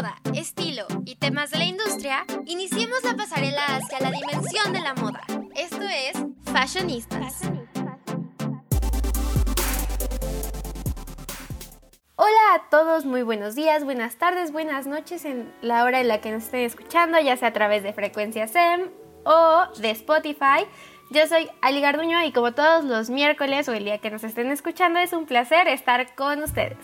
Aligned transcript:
moda, 0.00 0.16
estilo 0.34 0.86
y 1.04 1.16
temas 1.16 1.50
de 1.50 1.58
la 1.58 1.66
industria, 1.66 2.24
iniciemos 2.46 3.04
la 3.04 3.16
pasarela 3.16 3.60
hacia 3.66 4.00
la 4.00 4.10
dimensión 4.10 4.72
de 4.72 4.80
la 4.80 4.94
moda. 4.94 5.20
Esto 5.54 5.82
es 5.82 6.12
Fashionistas. 6.50 7.42
Hola 12.16 12.54
a 12.54 12.68
todos, 12.70 13.04
muy 13.04 13.22
buenos 13.22 13.54
días, 13.54 13.84
buenas 13.84 14.16
tardes, 14.16 14.52
buenas 14.52 14.86
noches 14.86 15.26
en 15.26 15.52
la 15.60 15.84
hora 15.84 16.00
en 16.00 16.08
la 16.08 16.22
que 16.22 16.30
nos 16.30 16.44
estén 16.44 16.62
escuchando, 16.62 17.20
ya 17.20 17.36
sea 17.36 17.48
a 17.48 17.52
través 17.52 17.82
de 17.82 17.92
Frecuencia 17.92 18.48
SEM 18.48 18.88
o 19.26 19.64
de 19.80 19.90
Spotify. 19.90 20.64
Yo 21.10 21.26
soy 21.26 21.50
Ali 21.60 21.82
Garduño 21.82 22.24
y 22.24 22.32
como 22.32 22.52
todos 22.52 22.84
los 22.84 23.10
miércoles 23.10 23.68
o 23.68 23.74
el 23.74 23.84
día 23.84 23.98
que 23.98 24.10
nos 24.10 24.24
estén 24.24 24.50
escuchando 24.50 24.98
es 24.98 25.12
un 25.12 25.26
placer 25.26 25.68
estar 25.68 26.14
con 26.14 26.42
ustedes. 26.42 26.78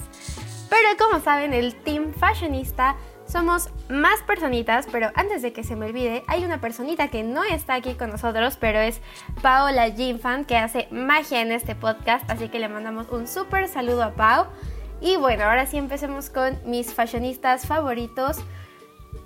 Pero 0.69 0.89
como 0.99 1.23
saben, 1.23 1.53
el 1.53 1.75
Team 1.75 2.13
Fashionista 2.13 2.97
somos 3.27 3.71
más 3.89 4.23
personitas, 4.23 4.87
pero 4.91 5.11
antes 5.15 5.43
de 5.43 5.53
que 5.53 5.65
se 5.65 5.75
me 5.77 5.87
olvide, 5.87 6.23
hay 6.29 6.45
una 6.45 6.61
personita 6.61 7.09
que 7.09 7.23
no 7.25 7.43
está 7.45 7.75
aquí 7.75 7.95
con 7.95 8.11
nosotros, 8.11 8.57
pero 8.61 8.79
es 8.79 9.01
Paola 9.43 9.91
Jinfan, 9.91 10.45
que 10.45 10.57
hace 10.57 10.87
magia 10.91 11.41
en 11.41 11.51
este 11.53 11.75
podcast, 11.75 12.29
así 12.31 12.49
que 12.49 12.59
le 12.59 12.69
mandamos 12.69 13.09
un 13.11 13.27
súper 13.27 13.69
saludo 13.69 14.05
a 14.05 14.15
Pau. 14.15 14.47
Y 15.01 15.17
bueno, 15.17 15.45
ahora 15.45 15.67
sí 15.67 15.77
empecemos 15.77 16.31
con 16.31 16.59
mis 16.65 16.95
fashionistas 16.95 17.67
favoritos. 17.67 18.39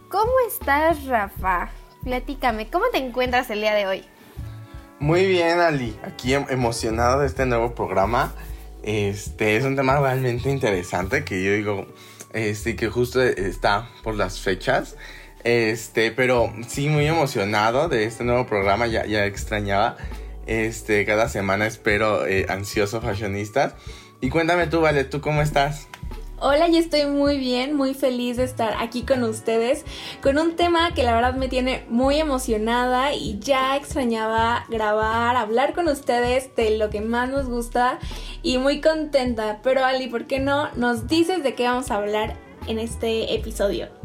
¿Cómo 0.08 0.32
estás, 0.48 1.04
Rafa? 1.06 1.68
Platícame, 2.02 2.68
¿cómo 2.70 2.86
te 2.90 2.98
encuentras 2.98 3.50
el 3.50 3.60
día 3.60 3.74
de 3.74 3.86
hoy? 3.86 4.04
Muy 4.98 5.26
bien, 5.26 5.60
Ali. 5.60 5.96
Aquí 6.02 6.34
em- 6.34 6.46
emocionado 6.48 7.20
de 7.20 7.26
este 7.26 7.46
nuevo 7.46 7.74
programa. 7.74 8.32
Este 8.82 9.56
es 9.56 9.64
un 9.64 9.76
tema 9.76 10.00
realmente 10.00 10.50
interesante 10.50 11.24
que 11.24 11.44
yo 11.44 11.52
digo, 11.52 11.86
este, 12.32 12.76
que 12.76 12.88
justo 12.88 13.22
está 13.22 13.88
por 14.02 14.14
las 14.14 14.40
fechas. 14.40 14.96
Este, 15.44 16.10
pero 16.10 16.52
sí, 16.66 16.88
muy 16.88 17.06
emocionado 17.06 17.88
de 17.88 18.04
este 18.04 18.24
nuevo 18.24 18.46
programa. 18.46 18.86
Ya, 18.86 19.06
ya 19.06 19.26
extrañaba. 19.26 19.96
Este, 20.46 21.04
cada 21.04 21.28
semana 21.28 21.66
espero 21.66 22.26
eh, 22.26 22.46
ansioso 22.48 23.00
fashionistas. 23.00 23.74
Y 24.20 24.30
cuéntame 24.30 24.66
tú, 24.66 24.80
Vale, 24.80 25.04
¿tú 25.04 25.20
cómo 25.20 25.42
estás? 25.42 25.89
Hola, 26.42 26.68
yo 26.68 26.78
estoy 26.78 27.04
muy 27.04 27.36
bien, 27.36 27.76
muy 27.76 27.92
feliz 27.92 28.38
de 28.38 28.44
estar 28.44 28.74
aquí 28.78 29.02
con 29.02 29.24
ustedes 29.24 29.84
con 30.22 30.38
un 30.38 30.56
tema 30.56 30.94
que 30.94 31.02
la 31.02 31.12
verdad 31.12 31.34
me 31.34 31.48
tiene 31.48 31.84
muy 31.90 32.16
emocionada 32.16 33.12
y 33.12 33.38
ya 33.40 33.76
extrañaba 33.76 34.64
grabar, 34.70 35.36
hablar 35.36 35.74
con 35.74 35.86
ustedes 35.88 36.56
de 36.56 36.78
lo 36.78 36.88
que 36.88 37.02
más 37.02 37.28
nos 37.28 37.46
gusta 37.46 37.98
y 38.42 38.56
muy 38.56 38.80
contenta. 38.80 39.60
Pero 39.62 39.84
Ali, 39.84 40.06
¿por 40.06 40.26
qué 40.26 40.38
no 40.38 40.70
nos 40.76 41.08
dices 41.08 41.42
de 41.42 41.54
qué 41.54 41.64
vamos 41.64 41.90
a 41.90 41.96
hablar 41.96 42.38
en 42.66 42.78
este 42.78 43.34
episodio? 43.34 43.99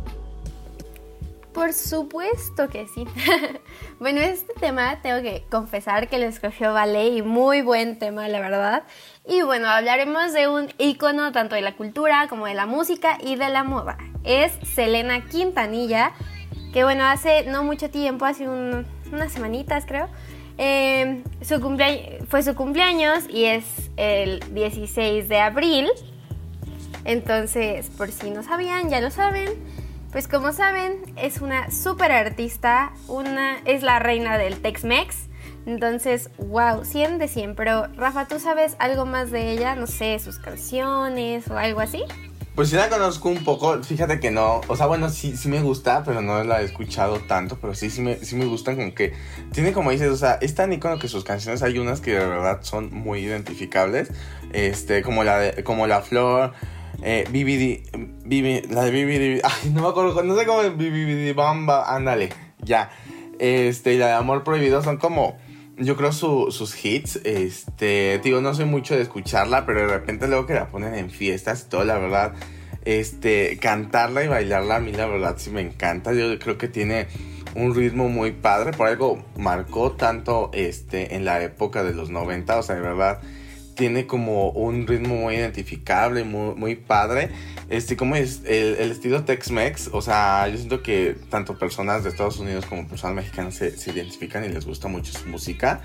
Por 1.55 1.71
supuesto 1.71 2.67
que 2.67 2.85
sí. 2.85 3.07
bueno, 3.99 4.19
este 4.19 4.53
tema 4.59 5.01
tengo 5.01 5.21
que 5.21 5.45
confesar 5.49 6.09
que 6.09 6.17
lo 6.17 6.25
escogió 6.25 6.73
Vale 6.73 7.07
y 7.07 7.21
muy 7.21 7.61
buen 7.61 7.97
tema, 7.97 8.27
la 8.27 8.41
verdad. 8.41 8.83
Y 9.25 9.41
bueno, 9.41 9.69
hablaremos 9.69 10.33
de 10.33 10.49
un 10.49 10.67
icono 10.77 11.31
tanto 11.31 11.55
de 11.55 11.61
la 11.61 11.77
cultura 11.77 12.27
como 12.27 12.45
de 12.45 12.55
la 12.55 12.65
música 12.65 13.17
y 13.23 13.37
de 13.37 13.47
la 13.47 13.63
moda. 13.63 13.97
Es 14.25 14.51
Selena 14.75 15.25
Quintanilla, 15.29 16.11
que 16.73 16.83
bueno, 16.83 17.05
hace 17.05 17.45
no 17.45 17.63
mucho 17.63 17.89
tiempo, 17.89 18.25
hace 18.25 18.49
unas 18.49 19.31
semanitas 19.31 19.85
creo, 19.85 20.09
eh, 20.57 21.23
su 21.41 21.61
fue 22.27 22.43
su 22.43 22.53
cumpleaños 22.53 23.29
y 23.29 23.45
es 23.45 23.63
el 23.95 24.41
16 24.53 25.29
de 25.29 25.39
abril. 25.39 25.89
Entonces, 27.05 27.89
por 27.91 28.11
si 28.11 28.29
no 28.29 28.43
sabían, 28.43 28.89
ya 28.89 28.99
lo 28.99 29.09
saben. 29.09 29.74
Pues 30.15 30.29
como 30.29 30.53
saben, 30.53 31.01
es 31.17 31.41
una 31.41 31.69
super 31.71 32.09
artista, 32.13 32.93
una, 33.09 33.57
es 33.65 33.83
la 33.83 33.99
reina 33.99 34.37
del 34.37 34.61
Tex-Mex. 34.61 35.13
Entonces, 35.65 36.29
wow, 36.37 36.85
100 36.85 37.17
de 37.17 37.27
100. 37.27 37.55
Pero 37.55 37.87
Rafa, 37.97 38.25
¿tú 38.25 38.39
sabes 38.39 38.77
algo 38.79 39.05
más 39.05 39.29
de 39.29 39.51
ella? 39.51 39.75
No 39.75 39.87
sé, 39.87 40.17
sus 40.19 40.39
canciones 40.39 41.49
o 41.49 41.57
algo 41.57 41.81
así. 41.81 42.01
Pues 42.55 42.69
sí 42.69 42.77
la 42.77 42.87
conozco 42.87 43.27
un 43.27 43.43
poco, 43.43 43.83
fíjate 43.83 44.21
que 44.21 44.31
no, 44.31 44.61
o 44.69 44.77
sea, 44.77 44.85
bueno, 44.85 45.09
sí, 45.09 45.35
sí 45.35 45.49
me 45.49 45.59
gusta, 45.61 46.05
pero 46.05 46.21
no 46.21 46.41
la 46.45 46.61
he 46.61 46.63
escuchado 46.63 47.19
tanto, 47.19 47.57
pero 47.59 47.75
sí, 47.75 47.89
sí 47.89 48.01
me, 48.01 48.15
sí 48.15 48.37
me 48.37 48.45
gustan 48.45 48.77
como 48.77 48.95
que 48.95 49.11
tiene 49.51 49.73
como 49.73 49.91
dices, 49.91 50.07
o 50.07 50.15
sea, 50.15 50.35
es 50.35 50.55
tan 50.55 50.71
icono 50.71 50.97
que 50.97 51.09
sus 51.09 51.25
canciones 51.25 51.61
hay 51.63 51.77
unas 51.77 51.99
que 51.99 52.11
de 52.11 52.25
verdad 52.25 52.59
son 52.61 52.93
muy 52.93 53.19
identificables, 53.19 54.13
este, 54.53 55.01
como 55.01 55.25
la, 55.25 55.39
de, 55.39 55.63
como 55.65 55.85
la 55.85 56.01
Flor, 56.01 56.53
eh, 57.01 57.25
BBD, 57.29 58.71
la 58.71 58.83
de 58.83 58.91
BBD, 58.91 59.41
ay, 59.43 59.71
no 59.71 59.81
me 59.81 59.87
acuerdo, 59.87 60.23
no 60.23 60.35
sé 60.35 60.45
cómo 60.45 60.61
es 60.61 61.35
Bamba, 61.35 61.93
ándale, 61.95 62.29
ya. 62.59 62.89
Este, 63.39 63.93
y 63.93 63.97
la 63.97 64.07
de 64.07 64.13
Amor 64.13 64.43
Prohibido 64.43 64.81
son 64.81 64.97
como, 64.97 65.37
yo 65.77 65.97
creo 65.97 66.11
sus 66.11 66.85
hits, 66.85 67.17
este, 67.23 68.19
digo, 68.23 68.41
no 68.41 68.53
soy 68.53 68.65
mucho 68.65 68.95
de 68.95 69.01
escucharla, 69.01 69.65
pero 69.65 69.81
de 69.81 69.87
repente 69.87 70.27
luego 70.27 70.45
que 70.45 70.53
la 70.53 70.67
ponen 70.67 70.95
en 70.95 71.09
fiestas 71.09 71.65
y 71.65 71.69
todo, 71.69 71.83
la 71.83 71.97
verdad, 71.97 72.33
este, 72.85 73.57
cantarla 73.57 74.23
y 74.23 74.27
bailarla 74.27 74.77
a 74.77 74.79
mí 74.79 74.93
la 74.93 75.07
verdad 75.07 75.35
sí 75.37 75.49
me 75.49 75.61
encanta, 75.61 76.13
yo 76.13 76.37
creo 76.39 76.57
que 76.57 76.67
tiene 76.67 77.07
un 77.55 77.73
ritmo 77.73 78.09
muy 78.09 78.31
padre, 78.31 78.71
por 78.71 78.87
algo 78.87 79.23
marcó 79.37 79.91
tanto, 79.91 80.49
este, 80.53 81.15
en 81.15 81.25
la 81.25 81.41
época 81.41 81.83
de 81.83 81.93
los 81.93 82.09
90, 82.09 82.59
o 82.59 82.63
sea, 82.63 82.75
de 82.75 82.81
verdad, 82.81 83.21
tiene 83.75 84.07
como 84.07 84.49
un 84.49 84.87
ritmo 84.87 85.15
muy 85.15 85.35
identificable, 85.35 86.23
muy, 86.23 86.55
muy 86.55 86.75
padre. 86.75 87.29
Este, 87.69 87.95
como 87.97 88.15
es 88.15 88.41
el, 88.45 88.75
el 88.75 88.91
estilo 88.91 89.23
Tex-Mex, 89.23 89.89
o 89.91 90.01
sea, 90.01 90.47
yo 90.47 90.57
siento 90.57 90.81
que 90.81 91.15
tanto 91.29 91.57
personas 91.57 92.03
de 92.03 92.09
Estados 92.09 92.39
Unidos 92.39 92.65
como 92.65 92.87
personas 92.87 93.15
mexicanas 93.15 93.55
se, 93.55 93.77
se 93.77 93.91
identifican 93.91 94.43
y 94.45 94.49
les 94.49 94.65
gusta 94.65 94.87
mucho 94.87 95.11
su 95.11 95.27
música. 95.27 95.81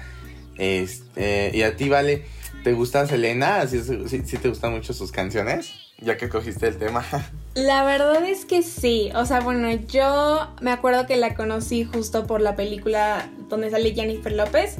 Este, 0.56 1.50
y 1.54 1.62
a 1.62 1.76
ti, 1.76 1.88
Vale, 1.88 2.24
¿te 2.62 2.72
gusta 2.72 3.06
Selena? 3.06 3.66
¿Sí, 3.66 3.80
sí, 3.82 4.22
sí 4.24 4.36
te 4.38 4.48
gustan 4.48 4.72
mucho 4.72 4.92
sus 4.92 5.10
canciones? 5.10 5.72
Ya 5.98 6.16
que 6.16 6.28
cogiste 6.28 6.68
el 6.68 6.76
tema. 6.76 7.04
La 7.54 7.84
verdad 7.84 8.24
es 8.24 8.44
que 8.44 8.62
sí. 8.62 9.10
O 9.14 9.24
sea, 9.26 9.40
bueno, 9.40 9.70
yo 9.88 10.48
me 10.60 10.70
acuerdo 10.70 11.06
que 11.06 11.16
la 11.16 11.34
conocí 11.34 11.84
justo 11.84 12.26
por 12.26 12.40
la 12.40 12.56
película 12.56 13.28
donde 13.48 13.70
sale 13.70 13.92
Jennifer 13.94 14.32
López. 14.32 14.76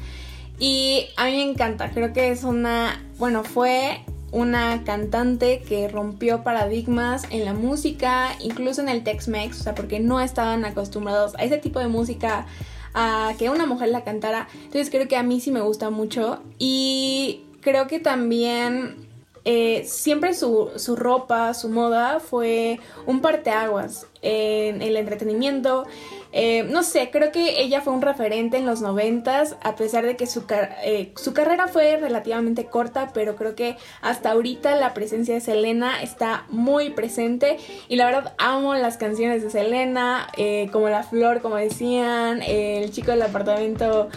Y 0.61 1.09
a 1.17 1.25
mí 1.25 1.33
me 1.33 1.43
encanta, 1.43 1.91
creo 1.91 2.13
que 2.13 2.31
es 2.31 2.45
una, 2.45 3.03
bueno, 3.19 3.45
fue 3.45 4.05
una 4.31 4.85
cantante 4.85 5.63
que 5.67 5.89
rompió 5.89 6.43
paradigmas 6.43 7.25
en 7.31 7.47
la 7.47 7.55
música, 7.55 8.37
incluso 8.41 8.83
en 8.83 8.91
el 8.91 9.03
Tex-Mex, 9.03 9.59
o 9.59 9.63
sea, 9.63 9.75
porque 9.75 10.01
no 10.01 10.21
estaban 10.21 10.67
acostumbrados 10.67 11.35
a 11.37 11.45
ese 11.45 11.57
tipo 11.57 11.81
de 11.81 11.89
música, 11.89 12.47
a 12.93 13.33
que 13.39 13.49
una 13.49 13.65
mujer 13.65 13.89
la 13.89 14.05
cantara. 14.05 14.49
Entonces 14.53 14.91
creo 14.91 15.09
que 15.09 15.17
a 15.17 15.23
mí 15.23 15.41
sí 15.41 15.51
me 15.51 15.63
gusta 15.63 15.89
mucho 15.89 16.43
y 16.59 17.43
creo 17.63 17.87
que 17.87 17.99
también 17.99 19.09
eh, 19.47 19.85
siempre 19.87 20.35
su, 20.35 20.71
su, 20.77 20.95
ropa, 20.95 21.55
su 21.55 21.71
moda 21.71 22.21
fue 22.21 22.81
un 23.07 23.23
parteaguas 23.23 24.07
en 24.21 24.83
el 24.83 24.97
entretenimiento. 24.97 25.87
Eh, 26.33 26.63
no 26.65 26.83
sé, 26.83 27.11
creo 27.11 27.33
que 27.33 27.61
ella 27.61 27.81
fue 27.81 27.93
un 27.93 28.03
referente 28.03 28.57
en 28.57 28.67
los 28.67 28.81
noventas, 28.81 29.57
a 29.63 29.75
pesar 29.75 30.07
de 30.07 30.17
que 30.17 30.27
su, 30.27 30.45
eh, 30.85 31.13
su 31.17 31.35
carrera 31.35 31.67
fue 31.67 31.97
relativamente 31.97 32.67
corta, 32.67 33.11
pero 33.13 33.35
creo 33.35 33.57
que 33.57 33.77
hasta 34.01 34.31
ahorita 34.31 34.77
la 34.77 34.95
presencia 34.95 35.35
de 35.35 35.41
Selena 35.41 36.03
está 36.03 36.45
muy 36.49 36.91
presente 36.91 37.57
y 37.89 37.97
la 37.97 38.07
verdad 38.07 38.35
amo 38.39 38.75
las 38.75 38.97
canciones 38.97 39.43
de 39.43 39.51
Selena, 39.51 40.29
eh, 40.37 40.69
como 40.73 40.89
La 40.89 41.03
Flor, 41.03 41.43
como 41.43 41.57
decían, 41.57 42.43
El 42.43 42.91
Chico 42.93 43.11
del 43.11 43.23
Apartamento, 43.23 44.09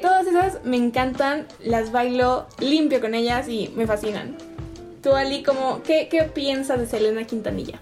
todas 0.00 0.26
esas 0.26 0.64
me 0.64 0.76
encantan, 0.76 1.46
las 1.60 1.90
bailo 1.90 2.46
limpio 2.60 3.00
con 3.00 3.14
ellas 3.14 3.48
y 3.48 3.72
me 3.74 3.86
fascinan. 3.86 4.36
Tú, 5.02 5.14
Ali, 5.14 5.44
¿qué, 5.84 6.08
¿qué 6.08 6.22
piensas 6.22 6.78
de 6.78 6.86
Selena 6.86 7.24
Quintanilla? 7.24 7.80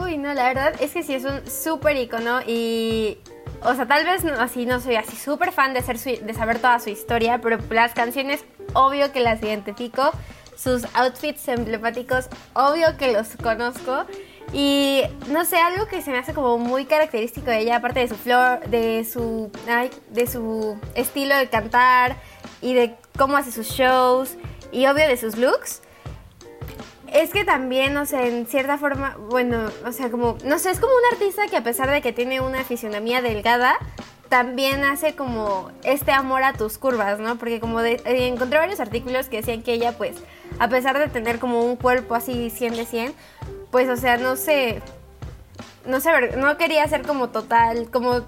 Uy, 0.00 0.18
no, 0.18 0.34
la 0.34 0.48
verdad 0.48 0.74
es 0.80 0.92
que 0.92 1.02
sí 1.02 1.14
es 1.14 1.24
un 1.24 1.46
súper 1.46 1.96
icono 1.96 2.40
y. 2.46 3.18
O 3.62 3.74
sea, 3.74 3.86
tal 3.86 4.04
vez 4.04 4.24
así 4.24 4.66
no 4.66 4.80
soy 4.80 4.96
así 4.96 5.16
súper 5.16 5.50
fan 5.52 5.72
de, 5.72 5.80
ser 5.82 5.98
su, 5.98 6.10
de 6.10 6.34
saber 6.34 6.58
toda 6.58 6.78
su 6.78 6.90
historia, 6.90 7.40
pero 7.40 7.58
las 7.70 7.94
canciones, 7.94 8.44
obvio 8.74 9.10
que 9.12 9.20
las 9.20 9.42
identifico. 9.42 10.10
Sus 10.56 10.84
outfits 10.94 11.48
emblemáticos, 11.48 12.28
obvio 12.54 12.96
que 12.96 13.12
los 13.12 13.28
conozco. 13.42 14.06
Y 14.52 15.02
no 15.28 15.44
sé, 15.44 15.56
algo 15.56 15.86
que 15.86 16.02
se 16.02 16.10
me 16.10 16.18
hace 16.18 16.32
como 16.32 16.58
muy 16.58 16.84
característico 16.84 17.50
de 17.50 17.60
ella, 17.60 17.76
aparte 17.76 18.00
de 18.00 18.08
su 18.08 18.14
flor, 18.14 18.60
de 18.68 19.04
su, 19.04 19.50
ay, 19.68 19.90
de 20.10 20.26
su 20.26 20.78
estilo 20.94 21.36
de 21.36 21.48
cantar 21.48 22.16
y 22.62 22.74
de 22.74 22.94
cómo 23.18 23.36
hace 23.36 23.50
sus 23.52 23.68
shows 23.68 24.36
y 24.72 24.86
obvio 24.86 25.08
de 25.08 25.16
sus 25.16 25.36
looks, 25.36 25.82
es 27.12 27.30
que 27.30 27.44
también, 27.44 27.96
o 27.96 28.06
sea, 28.06 28.26
en 28.26 28.46
cierta 28.46 28.78
forma, 28.78 29.16
bueno, 29.30 29.70
o 29.86 29.92
sea, 29.92 30.10
como, 30.10 30.36
no 30.44 30.58
sé, 30.58 30.70
es 30.70 30.80
como 30.80 30.92
un 30.92 31.14
artista 31.14 31.46
que 31.48 31.56
a 31.56 31.62
pesar 31.62 31.90
de 31.90 32.00
que 32.02 32.12
tiene 32.12 32.40
una 32.40 32.64
fisionomía 32.64 33.22
delgada, 33.22 33.76
también 34.28 34.82
hace 34.84 35.14
como 35.14 35.70
este 35.84 36.12
amor 36.12 36.42
a 36.42 36.52
tus 36.52 36.78
curvas, 36.78 37.20
¿no? 37.20 37.36
Porque 37.36 37.60
como 37.60 37.80
de, 37.80 38.00
eh, 38.04 38.26
encontré 38.26 38.58
varios 38.58 38.80
artículos 38.80 39.28
que 39.28 39.36
decían 39.38 39.62
que 39.62 39.72
ella, 39.72 39.96
pues, 39.96 40.16
a 40.58 40.68
pesar 40.68 40.98
de 40.98 41.08
tener 41.08 41.38
como 41.38 41.62
un 41.62 41.76
cuerpo 41.76 42.14
así 42.14 42.50
100 42.50 42.76
de 42.76 42.86
100, 42.86 43.14
pues, 43.70 43.88
o 43.88 43.96
sea, 43.96 44.16
no 44.16 44.36
se, 44.36 44.82
no 45.86 46.00
sé, 46.00 46.10
no 46.36 46.56
quería 46.56 46.86
ser 46.88 47.02
como 47.02 47.28
total, 47.28 47.90
como 47.90 48.22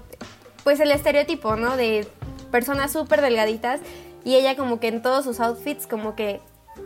pues 0.63 0.79
el 0.79 0.91
estereotipo, 0.91 1.55
¿no? 1.55 1.77
De 1.77 2.07
personas 2.51 2.91
súper 2.91 3.21
delgaditas 3.21 3.79
y 4.23 4.35
ella 4.35 4.55
como 4.55 4.79
que 4.79 4.87
en 4.87 5.01
todos 5.01 5.23
sus 5.23 5.39
outfits 5.39 5.87
como 5.87 6.15
que 6.15 6.41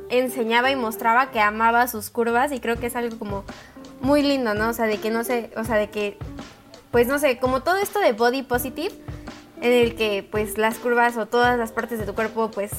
enseñaba 0.09 0.71
y 0.71 0.75
mostraba 0.75 1.31
que 1.31 1.39
amaba 1.39 1.87
sus 1.87 2.09
curvas 2.09 2.51
y 2.51 2.59
creo 2.59 2.79
que 2.79 2.87
es 2.87 2.95
algo 2.95 3.17
como 3.17 3.43
muy 4.01 4.21
lindo, 4.21 4.53
¿no? 4.53 4.69
O 4.69 4.73
sea, 4.73 4.85
de 4.85 4.99
que 4.99 5.09
no 5.09 5.23
sé, 5.23 5.51
o 5.55 5.63
sea, 5.63 5.77
de 5.77 5.89
que, 5.89 6.17
pues 6.91 7.07
no 7.07 7.19
sé, 7.19 7.39
como 7.39 7.63
todo 7.63 7.77
esto 7.77 7.99
de 7.99 8.11
body 8.11 8.43
positive, 8.43 8.93
en 9.63 9.71
el 9.71 9.95
que 9.95 10.27
pues 10.29 10.57
las 10.57 10.77
curvas 10.77 11.15
o 11.17 11.25
todas 11.25 11.57
las 11.57 11.71
partes 11.71 11.97
de 11.97 12.05
tu 12.05 12.13
cuerpo 12.13 12.51
pues 12.51 12.71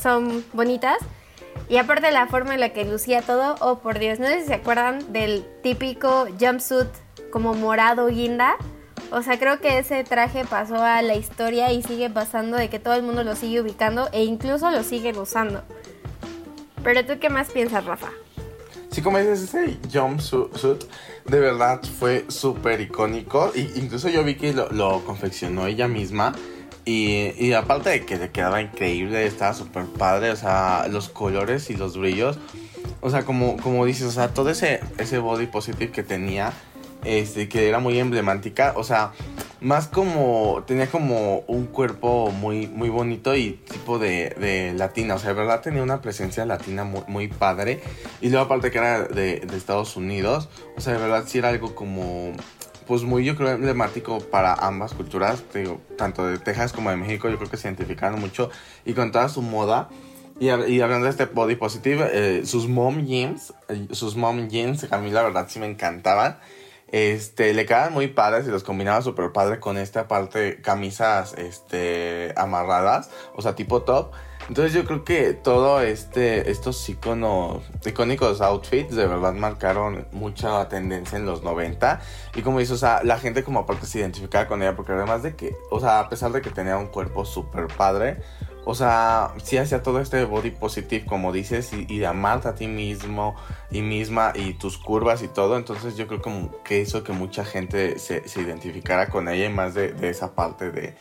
son, 0.00 0.44
bonitas. 0.52 0.98
Y 1.68 1.76
aparte 1.76 2.10
la 2.10 2.26
forma 2.26 2.54
en 2.54 2.60
la 2.60 2.70
que 2.70 2.84
lucía 2.84 3.20
todo, 3.20 3.54
oh 3.60 3.78
por 3.78 3.98
Dios, 3.98 4.18
no 4.18 4.26
sé 4.26 4.40
si 4.40 4.46
se 4.46 4.54
acuerdan 4.54 5.12
del 5.12 5.46
típico 5.62 6.26
jumpsuit 6.40 6.88
como 7.30 7.54
morado 7.54 8.06
guinda. 8.08 8.56
O 9.10 9.20
sea, 9.20 9.38
creo 9.38 9.60
que 9.60 9.78
ese 9.78 10.04
traje 10.04 10.46
pasó 10.46 10.82
a 10.82 11.02
la 11.02 11.14
historia 11.14 11.70
y 11.70 11.82
sigue 11.82 12.08
pasando 12.08 12.56
de 12.56 12.70
que 12.70 12.78
todo 12.78 12.94
el 12.94 13.02
mundo 13.02 13.24
lo 13.24 13.36
sigue 13.36 13.60
ubicando 13.60 14.08
e 14.12 14.24
incluso 14.24 14.70
lo 14.70 14.82
siguen 14.82 15.18
usando. 15.18 15.62
Pero 16.82 17.04
tú 17.04 17.18
qué 17.20 17.30
más 17.30 17.50
piensas, 17.50 17.84
Rafa? 17.84 18.10
Sí, 18.90 19.00
como 19.00 19.18
dices, 19.18 19.42
ese 19.42 19.78
jumpsuit 19.90 20.84
de 21.24 21.40
verdad 21.40 21.80
fue 21.98 22.26
súper 22.28 22.80
icónico. 22.80 23.50
Y 23.54 23.60
incluso 23.78 24.08
yo 24.08 24.22
vi 24.22 24.34
que 24.34 24.52
lo, 24.52 25.02
confeccionó 25.04 25.66
ella 25.66 25.88
misma. 25.88 26.34
Y, 26.84 27.52
aparte 27.52 27.90
de 27.90 28.04
que 28.04 28.18
le 28.18 28.30
quedaba 28.30 28.60
increíble, 28.60 29.24
estaba 29.24 29.54
súper 29.54 29.86
padre. 29.86 30.30
O 30.30 30.36
sea, 30.36 30.88
los 30.90 31.08
colores 31.08 31.70
y 31.70 31.76
los 31.76 31.96
brillos. 31.96 32.38
O 33.00 33.10
sea, 33.10 33.24
como, 33.24 33.56
como 33.56 33.86
dices, 33.86 34.06
o 34.06 34.10
sea, 34.10 34.34
todo 34.34 34.50
ese, 34.50 34.80
ese 34.98 35.18
body 35.18 35.46
positive 35.46 35.90
que 35.90 36.02
tenía 36.02 36.52
este, 37.04 37.48
que 37.48 37.68
era 37.68 37.78
muy 37.78 37.98
emblemática, 37.98 38.74
o 38.76 38.84
sea, 38.84 39.12
más 39.60 39.88
como, 39.88 40.64
tenía 40.66 40.88
como 40.88 41.40
un 41.46 41.66
cuerpo 41.66 42.30
muy, 42.30 42.66
muy 42.66 42.88
bonito 42.88 43.34
y 43.36 43.52
tipo 43.70 43.98
de, 43.98 44.74
latina, 44.76 45.14
o 45.14 45.18
sea, 45.18 45.30
de 45.30 45.34
verdad 45.34 45.60
tenía 45.60 45.82
una 45.82 46.00
presencia 46.00 46.44
latina 46.44 46.84
muy, 46.84 47.28
padre, 47.28 47.80
y 48.20 48.28
luego 48.28 48.46
aparte 48.46 48.70
que 48.70 48.78
era 48.78 49.04
de, 49.04 49.46
Estados 49.54 49.96
Unidos, 49.96 50.48
o 50.76 50.80
sea, 50.80 50.94
de 50.94 50.98
verdad 50.98 51.24
sí 51.26 51.38
era 51.38 51.48
algo 51.48 51.74
como, 51.74 52.32
pues 52.86 53.02
muy 53.02 53.24
yo 53.24 53.36
creo 53.36 53.50
emblemático 53.50 54.18
para 54.18 54.54
ambas 54.54 54.94
culturas, 54.94 55.42
digo, 55.54 55.80
tanto 55.96 56.26
de 56.26 56.38
Texas 56.38 56.72
como 56.72 56.90
de 56.90 56.96
México, 56.96 57.28
yo 57.28 57.38
creo 57.38 57.50
que 57.50 57.56
se 57.56 57.68
identificaron 57.68 58.20
mucho, 58.20 58.50
y 58.84 58.94
con 58.94 59.12
toda 59.12 59.28
su 59.28 59.42
moda, 59.42 59.88
y, 60.40 60.48
hablando 60.48 61.04
de 61.04 61.10
este 61.10 61.26
body 61.26 61.54
positive, 61.54 62.10
eh, 62.12 62.46
sus 62.46 62.66
mom 62.66 63.04
jeans, 63.06 63.54
eh, 63.68 63.86
sus 63.92 64.16
mom 64.16 64.48
jeans, 64.48 64.90
a 64.90 64.98
mí 64.98 65.10
la 65.10 65.22
verdad 65.22 65.46
sí 65.48 65.60
me 65.60 65.66
encantaban. 65.66 66.38
Este, 66.92 67.54
le 67.54 67.64
quedaban 67.64 67.94
muy 67.94 68.08
padres 68.08 68.46
y 68.46 68.50
los 68.50 68.62
combinaba 68.62 69.00
súper 69.00 69.32
padre 69.32 69.58
con 69.60 69.78
esta 69.78 70.08
parte 70.08 70.60
camisas, 70.60 71.32
este, 71.38 72.34
amarradas, 72.36 73.10
o 73.34 73.40
sea, 73.42 73.54
tipo 73.54 73.82
top. 73.82 74.12
Entonces 74.48 74.74
yo 74.74 74.84
creo 74.84 75.04
que 75.04 75.32
todo 75.32 75.80
este, 75.80 76.50
estos 76.50 76.86
icónicos 76.88 78.40
outfits 78.40 78.94
de 78.94 79.06
verdad 79.06 79.32
marcaron 79.32 80.06
mucha 80.12 80.68
tendencia 80.68 81.16
en 81.16 81.24
los 81.24 81.42
90. 81.42 82.00
Y 82.34 82.42
como 82.42 82.58
dices, 82.58 82.74
o 82.74 82.78
sea, 82.78 83.02
la 83.04 83.18
gente 83.18 83.44
como 83.44 83.60
aparte 83.60 83.86
se 83.86 84.00
identificaba 84.00 84.46
con 84.46 84.62
ella 84.62 84.76
porque 84.76 84.92
además 84.92 85.22
de 85.22 85.36
que, 85.36 85.56
o 85.70 85.80
sea, 85.80 86.00
a 86.00 86.08
pesar 86.08 86.32
de 86.32 86.42
que 86.42 86.50
tenía 86.50 86.76
un 86.76 86.88
cuerpo 86.88 87.24
súper 87.24 87.68
padre, 87.68 88.18
o 88.64 88.74
sea, 88.74 89.34
sí 89.42 89.56
hacía 89.56 89.82
todo 89.82 90.00
este 90.00 90.24
body 90.24 90.50
positive, 90.50 91.04
como 91.04 91.32
dices, 91.32 91.72
y, 91.72 91.98
de 91.98 92.06
amarte 92.06 92.48
a 92.48 92.54
ti 92.54 92.68
mismo 92.68 93.34
y 93.70 93.82
misma 93.82 94.32
y 94.34 94.54
tus 94.54 94.78
curvas 94.78 95.22
y 95.22 95.28
todo. 95.28 95.56
Entonces 95.56 95.96
yo 95.96 96.06
creo 96.06 96.22
como 96.22 96.62
que 96.62 96.80
hizo 96.80 97.02
que 97.02 97.12
mucha 97.12 97.44
gente 97.44 97.98
se, 97.98 98.22
identificara 98.40 99.08
con 99.08 99.28
ella 99.28 99.46
y 99.46 99.52
más 99.52 99.74
de, 99.74 99.94
esa 100.08 100.34
parte 100.34 100.70
de, 100.70 100.94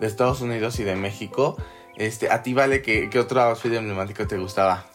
Estados 0.00 0.40
Unidos 0.40 0.78
y 0.78 0.84
de 0.84 0.94
México. 0.94 1.56
Este, 1.96 2.30
a 2.30 2.42
ti, 2.44 2.54
Vale, 2.54 2.82
¿qué, 2.82 3.10
qué 3.10 3.18
otro 3.18 3.40
outfit 3.40 3.72
emblemático 3.72 4.24
te 4.28 4.38
gustaba? 4.38 4.86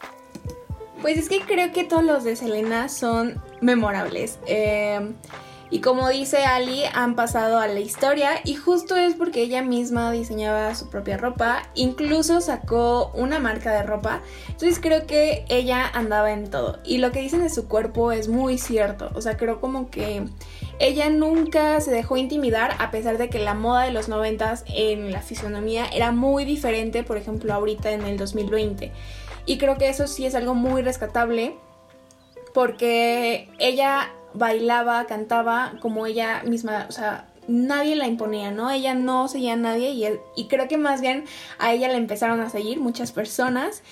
Pues 1.01 1.17
es 1.17 1.27
que 1.27 1.41
creo 1.41 1.73
que 1.73 1.83
todos 1.83 2.05
los 2.05 2.23
de 2.23 2.37
Selena 2.37 2.87
son 2.87 3.41
memorables. 3.59 4.39
Eh, 4.47 5.11
y 5.69 5.79
como 5.81 6.09
dice 6.09 6.45
Ali, 6.45 6.83
han 6.93 7.15
pasado 7.15 7.59
a 7.59 7.67
la 7.67 7.79
historia 7.79 8.31
y 8.43 8.55
justo 8.55 8.95
es 8.95 9.15
porque 9.15 9.41
ella 9.41 9.61
misma 9.61 10.11
diseñaba 10.11 10.75
su 10.75 10.89
propia 10.89 11.17
ropa, 11.17 11.63
incluso 11.73 12.41
sacó 12.41 13.11
una 13.15 13.39
marca 13.39 13.71
de 13.71 13.83
ropa, 13.83 14.21
entonces 14.47 14.79
creo 14.79 15.07
que 15.07 15.45
ella 15.49 15.89
andaba 15.93 16.31
en 16.31 16.49
todo. 16.49 16.79
Y 16.83 16.99
lo 16.99 17.11
que 17.11 17.21
dicen 17.21 17.41
de 17.41 17.49
su 17.49 17.67
cuerpo 17.67 18.11
es 18.11 18.27
muy 18.27 18.57
cierto, 18.57 19.09
o 19.15 19.21
sea, 19.21 19.37
creo 19.37 19.59
como 19.59 19.89
que 19.89 20.27
ella 20.79 21.09
nunca 21.09 21.79
se 21.81 21.91
dejó 21.91 22.17
intimidar 22.17 22.75
a 22.79 22.91
pesar 22.91 23.17
de 23.17 23.29
que 23.29 23.39
la 23.39 23.53
moda 23.53 23.83
de 23.83 23.91
los 23.91 24.09
noventas 24.09 24.63
en 24.67 25.11
la 25.11 25.21
fisonomía 25.21 25.85
era 25.87 26.11
muy 26.11 26.45
diferente, 26.45 27.03
por 27.03 27.17
ejemplo, 27.17 27.53
ahorita 27.53 27.91
en 27.91 28.03
el 28.03 28.17
2020. 28.17 28.91
Y 29.45 29.57
creo 29.57 29.77
que 29.77 29.89
eso 29.89 30.07
sí 30.07 30.25
es 30.25 30.35
algo 30.35 30.53
muy 30.53 30.81
rescatable 30.81 31.55
porque 32.53 33.49
ella 33.59 34.13
bailaba, 34.33 35.05
cantaba 35.05 35.73
como 35.79 36.05
ella 36.05 36.41
misma, 36.45 36.85
o 36.89 36.91
sea, 36.91 37.27
nadie 37.47 37.95
la 37.95 38.07
imponía, 38.07 38.51
¿no? 38.51 38.69
Ella 38.71 38.93
no 38.93 39.27
seguía 39.27 39.53
a 39.53 39.57
nadie 39.57 39.91
y, 39.91 40.05
y 40.35 40.47
creo 40.47 40.67
que 40.67 40.77
más 40.77 41.01
bien 41.01 41.25
a 41.59 41.73
ella 41.73 41.87
la 41.87 41.97
empezaron 41.97 42.39
a 42.41 42.49
seguir 42.49 42.79
muchas 42.79 43.11
personas 43.11 43.83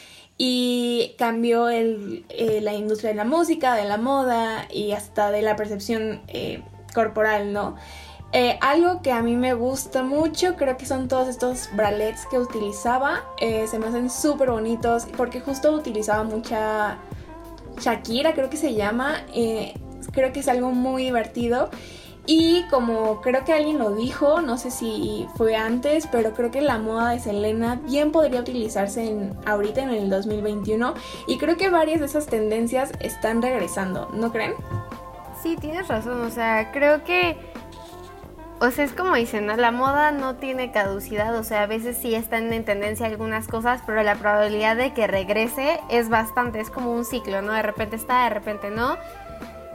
y 0.44 1.14
cambió 1.20 1.70
el, 1.70 2.26
eh, 2.30 2.62
la 2.62 2.74
industria 2.74 3.12
de 3.12 3.16
la 3.16 3.26
música, 3.26 3.76
de 3.76 3.86
la 3.86 3.98
moda 3.98 4.68
y 4.72 4.92
hasta 4.92 5.30
de 5.30 5.44
la 5.44 5.56
percepción 5.56 6.24
eh, 6.28 6.64
corporal, 6.96 7.54
¿no? 7.54 7.76
Eh, 8.34 8.58
algo 8.60 9.04
que 9.04 9.12
a 9.12 9.22
mí 9.22 9.36
me 9.36 9.54
gusta 9.54 10.02
mucho, 10.02 10.56
creo 10.56 10.78
que 10.78 10.88
son 10.88 11.08
todos 11.08 11.28
estos 11.28 11.70
bralets 11.76 12.26
que 12.26 12.40
utilizaba, 12.40 13.24
se 13.40 13.78
me 13.78 13.86
hacen 13.86 14.10
súper 14.10 14.50
bonitos 14.50 15.06
porque 15.16 15.42
justo 15.42 15.72
utilizaba 15.74 16.24
mucha 16.24 16.98
Shakira, 17.80 18.34
creo 18.34 18.50
que 18.50 18.58
se 18.58 18.74
llama, 18.74 19.24
creo 20.12 20.32
que 20.34 20.42
es 20.42 20.48
algo 20.48 20.72
muy 20.72 21.04
divertido. 21.04 21.70
Y 22.28 22.64
como 22.70 23.20
creo 23.22 23.44
que 23.44 23.54
alguien 23.54 23.80
lo 23.80 23.96
dijo, 23.96 24.42
no 24.42 24.58
sé 24.58 24.70
si 24.70 25.28
fue 25.36 25.56
antes, 25.56 26.08
pero 26.08 26.34
creo 26.34 26.52
que 26.52 26.62
la 26.62 26.78
moda 26.78 27.10
de 27.10 27.20
Selena 27.20 27.82
bien 27.84 28.12
podría 28.12 28.42
utilizarse 28.42 29.10
en, 29.10 29.36
ahorita 29.46 29.82
en 29.82 29.90
el 29.90 30.10
2021 30.10 30.94
y 31.28 31.38
creo 31.40 31.58
que 31.58 31.70
varias 31.70 32.00
de 32.00 32.06
esas 32.06 32.28
tendencias 32.28 32.92
están 33.00 33.42
regresando, 33.42 34.10
¿no 34.14 34.32
creen? 34.32 34.54
Sí, 35.42 35.58
tienes 35.60 35.88
razón, 35.88 36.22
o 36.22 36.30
sea, 36.30 36.72
creo 36.72 37.04
que, 37.04 37.38
o 38.60 38.70
sea, 38.70 38.86
es 38.86 38.94
como 38.94 39.16
dicen, 39.16 39.48
¿no? 39.48 39.56
la 39.56 39.72
moda 39.72 40.12
no 40.12 40.36
tiene 40.36 40.72
caducidad, 40.72 41.36
o 41.36 41.44
sea, 41.44 41.64
a 41.64 41.66
veces 41.66 41.98
sí 41.98 42.14
están 42.14 42.54
en 42.54 42.64
tendencia 42.64 43.08
algunas 43.08 43.48
cosas, 43.48 43.82
pero 43.88 44.04
la 44.04 44.14
probabilidad 44.14 44.76
de 44.76 44.94
que 44.94 45.08
regrese 45.08 45.80
es 45.90 46.10
bastante, 46.10 46.60
es 46.60 46.70
como 46.70 46.94
un 46.94 47.04
ciclo, 47.04 47.42
¿no? 47.42 47.54
De 47.54 47.64
repente 47.64 47.96
está, 47.96 48.26
de 48.26 48.30
repente 48.30 48.70
no 48.70 48.98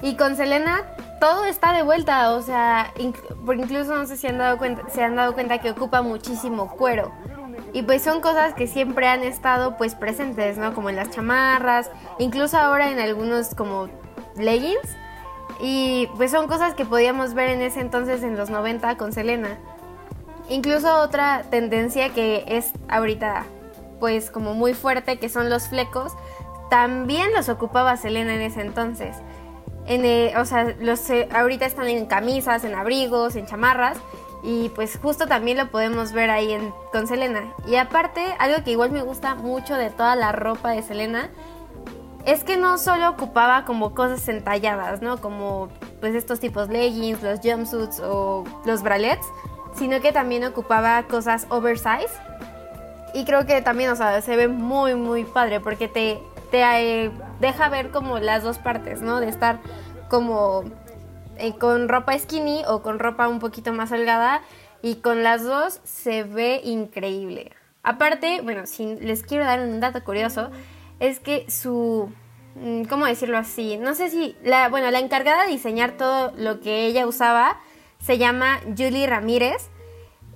y 0.03 0.17
con 0.17 0.37
Selena 0.37 0.83
todo 1.21 1.47
está 1.47 1.73
de 1.73 1.83
vuelta, 1.83 2.33
o 2.33 2.43
sea, 2.43 2.93
incluso 2.99 3.95
no 3.95 4.07
sé 4.07 4.17
si 4.17 4.27
han 4.27 4.39
dado 4.39 4.59
cuenta, 4.59 4.89
se 4.91 5.03
han 5.03 5.17
dado 5.17 5.33
cuenta 5.35 5.59
que 5.59 5.71
ocupa 5.71 6.03
muchísimo 6.03 6.71
cuero. 6.77 7.13
Y 7.73 7.83
pues 7.83 8.03
son 8.03 8.21
cosas 8.21 8.55
que 8.55 8.67
siempre 8.67 9.09
han 9.09 9.23
estado 9.23 9.77
pues 9.77 9.95
presentes, 9.95 10.57
¿no? 10.59 10.75
Como 10.75 10.91
en 10.91 10.97
las 10.97 11.11
chamarras, 11.11 11.91
incluso 12.19 12.57
ahora 12.59 12.91
en 12.91 12.99
algunos 12.99 13.55
como 13.55 13.89
leggings. 14.37 14.97
Y 15.61 16.09
pues 16.17 16.31
son 16.31 16.49
cosas 16.49 16.75
que 16.75 16.85
podíamos 16.85 17.35
ver 17.35 17.51
en 17.51 17.63
ese 17.63 17.81
entonces 17.81 18.23
en 18.23 18.37
los 18.37 18.51
90 18.51 18.97
con 18.97 19.13
Selena. 19.13 19.59
Incluso 20.49 21.01
otra 21.01 21.43
tendencia 21.51 22.11
que 22.11 22.45
es 22.47 22.73
ahorita 22.89 23.45
pues 24.01 24.31
como 24.31 24.55
muy 24.55 24.75
fuerte, 24.75 25.19
que 25.19 25.29
son 25.29 25.49
los 25.49 25.69
flecos, 25.69 26.13
también 26.69 27.33
los 27.33 27.49
ocupaba 27.49 27.97
Selena 27.97 28.35
en 28.35 28.43
ese 28.43 28.61
entonces. 28.61 29.17
Eh, 29.89 30.33
o 30.37 30.45
sea, 30.45 30.75
los, 30.81 31.09
eh, 31.11 31.29
ahorita 31.33 31.67
están 31.67 31.89
en 31.89 32.07
camisas, 32.07 32.65
en 32.65 32.75
abrigos, 32.75 33.37
en 33.37 33.47
chamarras. 33.47 33.99
Y 34.43 34.69
pues 34.71 34.99
justo 35.01 35.27
también 35.27 35.57
lo 35.57 35.71
podemos 35.71 36.13
ver 36.13 36.31
ahí 36.31 36.53
en, 36.53 36.73
con 36.93 37.07
Selena. 37.07 37.53
Y 37.67 37.77
aparte, 37.77 38.23
algo 38.39 38.63
que 38.65 38.73
igual 38.73 38.91
me 38.91 39.03
gusta 39.03 39.35
mucho 39.35 39.75
de 39.75 39.91
toda 39.91 40.15
la 40.15 40.33
ropa 40.33 40.71
de 40.71 40.83
Selena 40.83 41.31
es 42.27 42.43
que 42.43 42.57
no 42.57 42.77
solo 42.77 43.09
ocupaba 43.11 43.65
como 43.65 43.95
cosas 43.95 44.29
entalladas, 44.29 45.01
¿no? 45.01 45.21
Como 45.21 45.69
pues 46.01 46.15
estos 46.15 46.41
tipos 46.41 46.69
leggings, 46.69 47.23
los 47.23 47.41
jumpsuits 47.41 48.01
o 48.01 48.45
los 48.65 48.83
bralets, 48.83 49.27
sino 49.77 50.01
que 50.01 50.13
también 50.13 50.45
ocupaba 50.45 51.05
cosas 51.05 51.47
oversize. 51.51 52.13
Y 53.15 53.25
creo 53.25 53.47
que 53.47 53.63
también, 53.63 53.91
o 53.91 53.97
sea, 53.97 54.21
se 54.23 54.37
ve 54.37 54.49
muy, 54.49 54.97
muy 54.97 55.25
padre 55.25 55.61
porque 55.61 55.87
te, 55.87 56.21
te 56.51 57.05
eh, 57.05 57.11
deja 57.41 57.69
ver 57.69 57.91
como 57.91 58.19
las 58.19 58.43
dos 58.43 58.59
partes, 58.59 59.03
¿no? 59.03 59.21
De 59.21 59.29
estar 59.29 59.61
como 60.09 60.65
eh, 61.39 61.55
con 61.59 61.89
ropa 61.89 62.19
skinny 62.19 62.63
o 62.67 62.83
con 62.83 62.99
ropa 62.99 63.29
un 63.29 63.39
poquito 63.39 63.73
más 63.73 63.93
holgada 63.93 64.43
y 64.83 64.97
con 64.97 65.23
las 65.23 65.43
dos 65.45 65.81
se 65.85 66.23
ve 66.23 66.61
increíble. 66.65 67.53
Aparte, 67.83 68.41
bueno, 68.43 68.67
si 68.67 68.97
les 68.97 69.23
quiero 69.23 69.45
dar 69.45 69.61
un 69.61 69.81
dato 69.81 70.03
curioso, 70.03 70.51
es 70.99 71.21
que 71.21 71.49
su 71.51 72.11
mm, 72.57 72.85
¿cómo 72.85 73.07
decirlo 73.07 73.39
así? 73.39 73.77
No 73.77 73.95
sé 73.95 74.11
si, 74.11 74.37
la, 74.43 74.69
bueno, 74.69 74.91
la 74.91 74.99
encargada 74.99 75.45
de 75.45 75.53
diseñar 75.53 75.93
todo 75.93 76.33
lo 76.37 76.61
que 76.61 76.87
ella 76.87 77.07
usaba 77.07 77.59
se 77.99 78.19
llama 78.19 78.61
Julie 78.77 79.07
Ramírez 79.07 79.69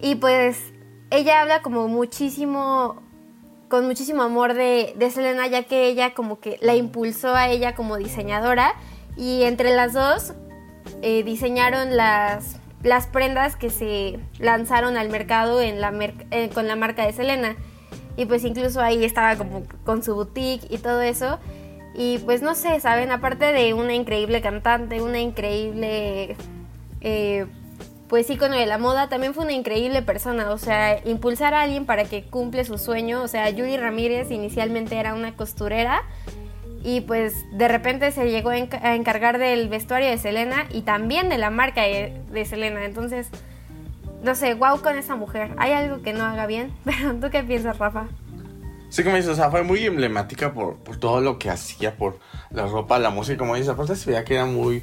y 0.00 0.16
pues 0.16 0.72
ella 1.10 1.40
habla 1.40 1.62
como 1.62 1.88
muchísimo, 1.88 3.02
con 3.70 3.86
muchísimo 3.86 4.22
amor 4.22 4.52
de, 4.52 4.92
de 4.96 5.10
Selena 5.10 5.46
ya 5.46 5.62
que 5.62 5.86
ella 5.86 6.12
como 6.12 6.40
que 6.40 6.58
la 6.60 6.74
impulsó 6.74 7.34
a 7.34 7.48
ella 7.48 7.74
como 7.74 7.96
diseñadora 7.96 8.74
y 9.16 9.44
entre 9.44 9.74
las 9.74 9.94
dos 9.94 10.34
eh, 11.02 11.22
diseñaron 11.22 11.96
las, 11.96 12.56
las 12.82 13.06
prendas 13.06 13.56
que 13.56 13.70
se 13.70 14.18
lanzaron 14.38 14.96
al 14.96 15.08
mercado 15.08 15.60
en 15.60 15.80
la 15.80 15.92
eh, 16.30 16.50
con 16.52 16.66
la 16.66 16.76
marca 16.76 17.06
de 17.06 17.12
Selena. 17.12 17.56
Y 18.16 18.26
pues 18.26 18.44
incluso 18.44 18.80
ahí 18.80 19.04
estaba 19.04 19.36
como 19.36 19.62
con 19.84 20.02
su 20.02 20.14
boutique 20.14 20.66
y 20.68 20.78
todo 20.78 21.00
eso. 21.00 21.38
Y 21.94 22.18
pues 22.18 22.42
no 22.42 22.54
sé, 22.54 22.80
¿saben? 22.80 23.12
Aparte 23.12 23.52
de 23.52 23.72
una 23.72 23.94
increíble 23.94 24.42
cantante, 24.42 25.00
una 25.00 25.20
increíble 25.20 26.36
eh, 27.00 27.46
pues 28.10 28.28
ícono 28.28 28.56
de 28.56 28.66
la 28.66 28.76
moda, 28.76 29.08
también 29.08 29.34
fue 29.34 29.44
una 29.44 29.52
increíble 29.52 30.02
persona. 30.02 30.50
O 30.50 30.58
sea, 30.58 30.98
impulsar 31.06 31.54
a 31.54 31.62
alguien 31.62 31.86
para 31.86 32.04
que 32.04 32.24
cumple 32.24 32.64
su 32.64 32.76
sueño. 32.76 33.22
O 33.22 33.28
sea, 33.28 33.48
Yuri 33.50 33.76
Ramírez 33.76 34.32
inicialmente 34.32 34.96
era 34.98 35.14
una 35.14 35.36
costurera 35.36 36.02
y 36.82 37.02
pues 37.02 37.34
de 37.52 37.68
repente 37.68 38.10
se 38.10 38.28
llegó 38.28 38.50
a 38.50 38.94
encargar 38.96 39.38
del 39.38 39.68
vestuario 39.68 40.10
de 40.10 40.18
Selena 40.18 40.66
y 40.70 40.82
también 40.82 41.28
de 41.28 41.38
la 41.38 41.50
marca 41.50 41.82
de, 41.82 42.44
Selena. 42.44 42.84
Entonces, 42.84 43.28
no 44.24 44.34
sé, 44.34 44.54
wow 44.54 44.82
con 44.82 44.98
esa 44.98 45.14
mujer. 45.14 45.52
Hay 45.56 45.70
algo 45.70 46.02
que 46.02 46.12
no 46.12 46.24
haga 46.24 46.46
bien, 46.46 46.72
pero 46.84 47.14
¿tú 47.14 47.30
qué 47.30 47.44
piensas, 47.44 47.78
Rafa? 47.78 48.08
Sí, 48.88 49.04
como 49.04 49.14
dices, 49.14 49.30
o 49.30 49.36
sea, 49.36 49.52
fue 49.52 49.62
muy 49.62 49.86
emblemática 49.86 50.52
por, 50.52 50.78
por 50.78 50.96
todo 50.96 51.20
lo 51.20 51.38
que 51.38 51.48
hacía, 51.48 51.94
por 51.94 52.18
la 52.50 52.66
ropa, 52.66 52.98
la 52.98 53.10
música, 53.10 53.38
como 53.38 53.54
dices, 53.54 53.68
aparte 53.68 53.94
se 53.94 54.10
veía 54.10 54.24
que 54.24 54.34
era 54.34 54.46
muy, 54.46 54.82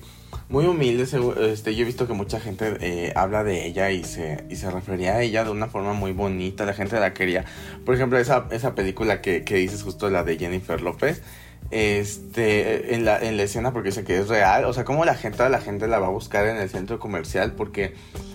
muy 0.49 0.65
humilde. 0.65 1.03
Este, 1.51 1.75
yo 1.75 1.83
he 1.83 1.85
visto 1.85 2.07
que 2.07 2.13
mucha 2.13 2.39
gente 2.39 2.77
eh, 2.79 3.13
habla 3.15 3.43
de 3.43 3.65
ella 3.65 3.91
y 3.91 4.03
se, 4.03 4.45
y 4.49 4.55
se 4.55 4.71
refería 4.71 5.15
a 5.15 5.21
ella 5.21 5.43
de 5.43 5.51
una 5.51 5.67
forma 5.67 5.93
muy 5.93 6.13
bonita, 6.13 6.65
la 6.65 6.73
gente 6.73 6.99
la 6.99 7.13
quería. 7.13 7.45
Por 7.85 7.95
ejemplo, 7.95 8.17
esa, 8.17 8.47
esa 8.51 8.75
película 8.75 9.21
que, 9.21 9.43
que 9.43 9.55
dices 9.55 9.83
justo, 9.83 10.09
la 10.09 10.23
de 10.23 10.37
Jennifer 10.37 10.81
López, 10.81 11.21
este 11.69 12.95
en 12.95 13.03
la, 13.03 13.19
en 13.19 13.35
la 13.35 13.43
escena 13.43 13.73
porque 13.73 13.89
dice 13.89 14.03
que 14.03 14.17
es 14.17 14.27
real. 14.27 14.65
O 14.65 14.73
sea, 14.73 14.85
como 14.85 15.05
la 15.05 15.15
gente, 15.15 15.47
la 15.49 15.59
gente 15.59 15.87
la 15.87 15.99
va 15.99 16.07
a 16.07 16.11
buscar 16.11 16.47
en 16.47 16.57
el 16.57 16.69
centro 16.69 16.99
comercial 16.99 17.53
porque 17.53 17.93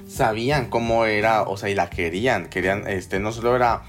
sabían 0.08 0.68
cómo 0.68 1.06
era, 1.06 1.42
o 1.42 1.56
sea, 1.56 1.70
y 1.70 1.74
la 1.74 1.88
querían. 1.88 2.48
Querían, 2.48 2.86
este, 2.86 3.20
no 3.20 3.32
solo 3.32 3.56
era 3.56 3.82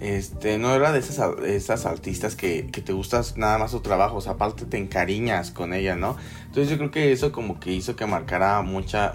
este, 0.00 0.56
no 0.56 0.74
era 0.74 0.92
de 0.92 0.98
esas, 0.98 1.86
artistas 1.86 2.34
que, 2.34 2.62
te 2.62 2.92
gustas 2.92 3.36
nada 3.36 3.58
más 3.58 3.70
su 3.70 3.80
trabajo, 3.80 4.18
aparte 4.26 4.64
te 4.64 4.78
encariñas 4.78 5.50
con 5.50 5.74
ella, 5.74 5.94
¿no? 5.94 6.16
Entonces 6.46 6.70
yo 6.70 6.78
creo 6.78 6.90
que 6.90 7.12
eso 7.12 7.32
como 7.32 7.60
que 7.60 7.72
hizo 7.72 7.96
que 7.96 8.06
marcara 8.06 8.62
mucha, 8.62 9.12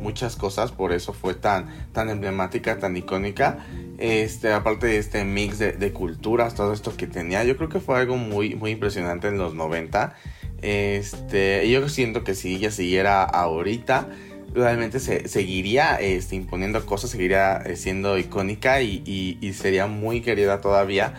muchas 0.00 0.34
cosas, 0.34 0.72
por 0.72 0.92
eso 0.92 1.12
fue 1.12 1.34
tan, 1.34 1.68
emblemática, 1.94 2.78
tan 2.78 2.96
icónica. 2.96 3.64
Este, 3.98 4.52
aparte 4.52 4.88
de 4.88 4.98
este 4.98 5.24
mix 5.24 5.60
de, 5.60 5.72
de 5.72 5.92
culturas, 5.92 6.56
todo 6.56 6.72
esto 6.72 6.96
que 6.96 7.06
tenía, 7.06 7.44
yo 7.44 7.56
creo 7.56 7.68
que 7.68 7.78
fue 7.78 7.96
algo 7.98 8.16
muy, 8.16 8.56
muy 8.56 8.72
impresionante 8.72 9.28
en 9.28 9.38
los 9.38 9.54
90. 9.54 10.14
Este, 10.62 11.68
yo 11.70 11.88
siento 11.90 12.24
que 12.24 12.34
si 12.34 12.56
ella 12.56 12.70
siguiera 12.70 13.22
ahorita, 13.22 14.08
realmente 14.54 15.00
se, 15.00 15.28
seguiría 15.28 15.96
este, 15.96 16.36
imponiendo 16.36 16.84
cosas, 16.86 17.10
seguiría 17.10 17.56
eh, 17.56 17.76
siendo 17.76 18.16
icónica 18.16 18.80
y, 18.80 19.52
sería 19.54 19.86
muy 19.86 20.20
querida 20.20 20.60
todavía. 20.60 21.14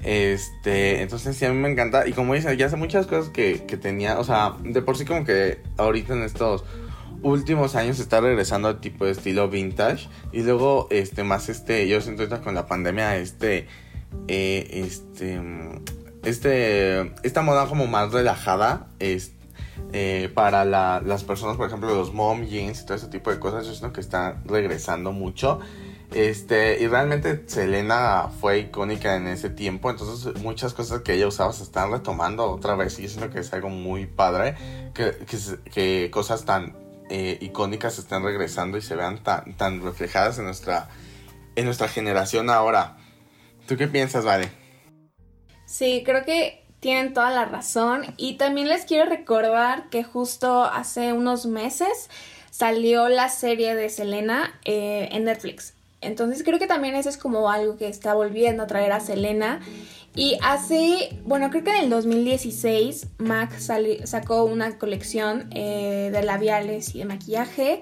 Este, 0.00 1.00
entonces 1.02 1.36
sí, 1.36 1.44
a 1.44 1.52
mí 1.52 1.58
me 1.58 1.70
encanta. 1.70 2.06
Y 2.08 2.12
como 2.12 2.34
dice, 2.34 2.56
ya 2.56 2.66
hace 2.66 2.76
muchas 2.76 3.06
cosas 3.06 3.30
que, 3.30 3.58
tenía, 3.80 4.18
o 4.18 4.24
sea, 4.24 4.56
de 4.62 4.82
por 4.82 4.96
sí 4.96 5.04
como 5.04 5.24
que 5.24 5.60
ahorita 5.76 6.14
en 6.14 6.22
estos 6.22 6.64
últimos 7.22 7.76
años 7.76 8.00
está 8.00 8.20
regresando 8.20 8.66
al 8.68 8.80
tipo 8.80 9.04
de 9.04 9.12
estilo 9.12 9.48
vintage. 9.48 10.08
Y 10.32 10.42
luego, 10.42 10.88
este, 10.90 11.22
más 11.22 11.48
este, 11.48 11.86
yo 11.86 12.00
siento 12.00 12.22
ahorita 12.22 12.40
con 12.42 12.54
la 12.54 12.66
pandemia, 12.66 13.16
este, 13.16 13.68
eh, 14.26 14.68
este, 14.72 15.40
este, 16.24 17.12
esta 17.22 17.42
moda 17.42 17.66
como 17.66 17.86
más 17.86 18.12
relajada, 18.12 18.88
este 18.98 19.41
eh, 19.92 20.30
para 20.34 20.64
las 20.64 21.24
personas, 21.24 21.56
por 21.56 21.66
ejemplo, 21.66 21.94
los 21.94 22.12
mom 22.12 22.44
jeans 22.44 22.82
y 22.82 22.86
todo 22.86 22.96
ese 22.96 23.08
tipo 23.08 23.30
de 23.30 23.38
cosas, 23.38 23.66
yo 23.66 23.72
siento 23.72 23.92
que 23.92 24.00
están 24.00 24.42
regresando 24.44 25.12
mucho. 25.12 25.60
Este, 26.14 26.82
y 26.82 26.88
realmente 26.88 27.44
Selena 27.46 28.28
fue 28.40 28.58
icónica 28.58 29.16
en 29.16 29.26
ese 29.28 29.48
tiempo, 29.48 29.90
entonces 29.90 30.42
muchas 30.42 30.74
cosas 30.74 31.00
que 31.00 31.14
ella 31.14 31.26
usaba 31.26 31.52
se 31.52 31.62
están 31.62 31.90
retomando 31.90 32.50
otra 32.50 32.74
vez 32.74 32.98
y 32.98 33.02
yo 33.04 33.08
siento 33.08 33.30
que 33.30 33.40
es 33.40 33.52
algo 33.54 33.70
muy 33.70 34.06
padre, 34.06 34.54
que, 34.92 35.16
que, 35.72 36.10
cosas 36.10 36.44
tan 36.44 36.76
eh, 37.08 37.38
icónicas 37.40 37.98
estén 37.98 38.22
regresando 38.22 38.76
y 38.76 38.82
se 38.82 38.94
vean 38.94 39.22
tan, 39.22 39.56
tan 39.56 39.82
reflejadas 39.82 40.38
en 40.38 40.44
nuestra, 40.44 40.88
en 41.56 41.64
nuestra 41.64 41.88
generación 41.88 42.50
ahora. 42.50 42.98
¿Tú 43.66 43.76
qué 43.76 43.88
piensas, 43.88 44.24
Vale? 44.24 44.50
Sí, 45.64 46.02
creo 46.04 46.24
que 46.24 46.61
tienen 46.82 47.14
toda 47.14 47.30
la 47.30 47.44
razón. 47.44 48.02
Y 48.16 48.34
también 48.34 48.68
les 48.68 48.84
quiero 48.84 49.08
recordar 49.08 49.88
que 49.88 50.02
justo 50.02 50.64
hace 50.64 51.12
unos 51.12 51.46
meses 51.46 52.10
salió 52.50 53.08
la 53.08 53.28
serie 53.28 53.76
de 53.76 53.88
Selena 53.88 54.52
eh, 54.64 55.08
en 55.12 55.24
Netflix. 55.24 55.74
Entonces 56.00 56.42
creo 56.42 56.58
que 56.58 56.66
también 56.66 56.96
eso 56.96 57.08
es 57.08 57.16
como 57.16 57.48
algo 57.48 57.76
que 57.76 57.86
está 57.86 58.14
volviendo 58.14 58.64
a 58.64 58.66
traer 58.66 58.90
a 58.90 58.98
Selena. 58.98 59.60
Y 60.16 60.36
hace, 60.42 61.16
bueno, 61.24 61.50
creo 61.50 61.62
que 61.62 61.70
en 61.70 61.84
el 61.84 61.88
2016 61.88 63.06
MAC 63.18 63.60
sacó 64.04 64.42
una 64.42 64.76
colección 64.76 65.50
eh, 65.54 66.10
de 66.12 66.22
labiales 66.24 66.96
y 66.96 66.98
de 66.98 67.04
maquillaje 67.04 67.80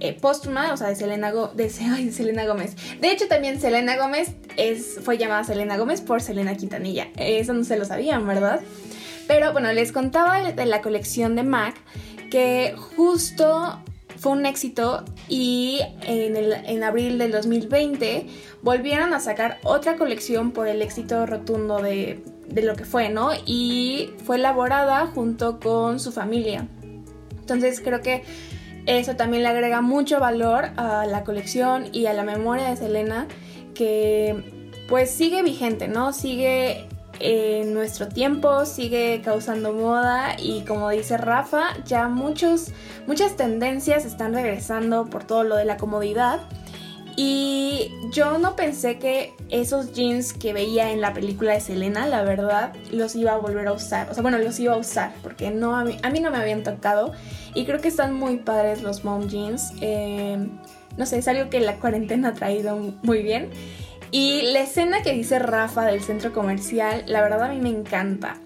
eh, 0.00 0.12
póstuma, 0.12 0.72
o 0.72 0.76
sea, 0.76 0.88
de 0.88 0.96
Selena, 0.96 1.32
de, 1.32 1.70
Selena 2.12 2.46
Gómez. 2.46 2.76
De 3.00 3.10
hecho, 3.10 3.28
también 3.28 3.60
Selena 3.60 3.96
Gómez 3.96 4.34
es, 4.56 5.00
fue 5.02 5.18
llamada 5.18 5.44
Selena 5.44 5.76
Gómez 5.76 6.00
por 6.00 6.22
Selena 6.22 6.56
Quintanilla. 6.56 7.08
Eso 7.16 7.52
no 7.52 7.64
se 7.64 7.78
lo 7.78 7.84
sabían, 7.84 8.26
¿verdad? 8.26 8.60
Pero 9.26 9.52
bueno, 9.52 9.72
les 9.72 9.92
contaba 9.92 10.52
de 10.52 10.66
la 10.66 10.82
colección 10.82 11.34
de 11.34 11.42
MAC 11.42 11.76
que 12.30 12.74
justo 12.96 13.80
fue 14.18 14.32
un 14.32 14.46
éxito 14.46 15.04
y 15.28 15.80
en, 16.02 16.36
el, 16.36 16.52
en 16.52 16.84
abril 16.84 17.18
del 17.18 17.32
2020 17.32 18.26
volvieron 18.62 19.12
a 19.14 19.20
sacar 19.20 19.58
otra 19.62 19.96
colección 19.96 20.52
por 20.52 20.68
el 20.68 20.80
éxito 20.80 21.26
rotundo 21.26 21.82
de, 21.82 22.22
de 22.48 22.62
lo 22.62 22.76
que 22.76 22.84
fue, 22.84 23.08
¿no? 23.08 23.30
Y 23.44 24.10
fue 24.24 24.36
elaborada 24.36 25.06
junto 25.06 25.60
con 25.60 26.00
su 26.00 26.12
familia. 26.12 26.68
Entonces 27.30 27.80
creo 27.80 28.00
que 28.00 28.24
eso 28.86 29.16
también 29.16 29.42
le 29.42 29.48
agrega 29.48 29.80
mucho 29.80 30.20
valor 30.20 30.70
a 30.76 31.06
la 31.06 31.24
colección 31.24 31.86
y 31.92 32.06
a 32.06 32.12
la 32.12 32.22
memoria 32.22 32.68
de 32.70 32.76
Selena 32.76 33.26
que 33.74 34.52
pues 34.88 35.10
sigue 35.10 35.42
vigente, 35.42 35.88
¿no? 35.88 36.12
Sigue 36.12 36.86
en 37.18 37.74
nuestro 37.74 38.08
tiempo, 38.08 38.64
sigue 38.64 39.22
causando 39.24 39.72
moda 39.72 40.36
y 40.38 40.62
como 40.62 40.90
dice 40.90 41.16
Rafa, 41.16 41.76
ya 41.84 42.08
muchos, 42.08 42.72
muchas 43.06 43.36
tendencias 43.36 44.04
están 44.04 44.34
regresando 44.34 45.06
por 45.06 45.24
todo 45.24 45.42
lo 45.44 45.56
de 45.56 45.64
la 45.64 45.76
comodidad. 45.76 46.40
Y 47.18 47.90
yo 48.12 48.36
no 48.36 48.56
pensé 48.56 48.98
que 48.98 49.32
esos 49.48 49.94
jeans 49.94 50.34
que 50.34 50.52
veía 50.52 50.92
en 50.92 51.00
la 51.00 51.14
película 51.14 51.54
de 51.54 51.60
Selena, 51.60 52.06
la 52.06 52.22
verdad, 52.22 52.74
los 52.92 53.16
iba 53.16 53.32
a 53.32 53.38
volver 53.38 53.66
a 53.68 53.72
usar. 53.72 54.10
O 54.10 54.14
sea, 54.14 54.22
bueno, 54.22 54.36
los 54.36 54.60
iba 54.60 54.74
a 54.74 54.76
usar 54.76 55.14
porque 55.22 55.50
no, 55.50 55.74
a, 55.76 55.84
mí, 55.84 55.96
a 56.02 56.10
mí 56.10 56.20
no 56.20 56.30
me 56.30 56.36
habían 56.36 56.62
tocado. 56.62 57.12
Y 57.56 57.64
creo 57.64 57.80
que 57.80 57.88
están 57.88 58.12
muy 58.12 58.36
padres 58.36 58.82
los 58.82 59.02
mom 59.02 59.28
jeans. 59.28 59.72
Eh, 59.80 60.46
no 60.98 61.06
sé, 61.06 61.18
es 61.18 61.26
algo 61.26 61.48
que 61.48 61.58
la 61.58 61.76
cuarentena 61.76 62.28
ha 62.28 62.34
traído 62.34 62.76
muy 63.02 63.22
bien. 63.22 63.48
Y 64.10 64.42
la 64.52 64.60
escena 64.60 65.02
que 65.02 65.12
dice 65.12 65.38
Rafa 65.38 65.86
del 65.86 66.02
centro 66.02 66.34
comercial, 66.34 67.04
la 67.06 67.22
verdad 67.22 67.44
a 67.44 67.48
mí 67.48 67.58
me 67.58 67.70
encanta. 67.70 68.36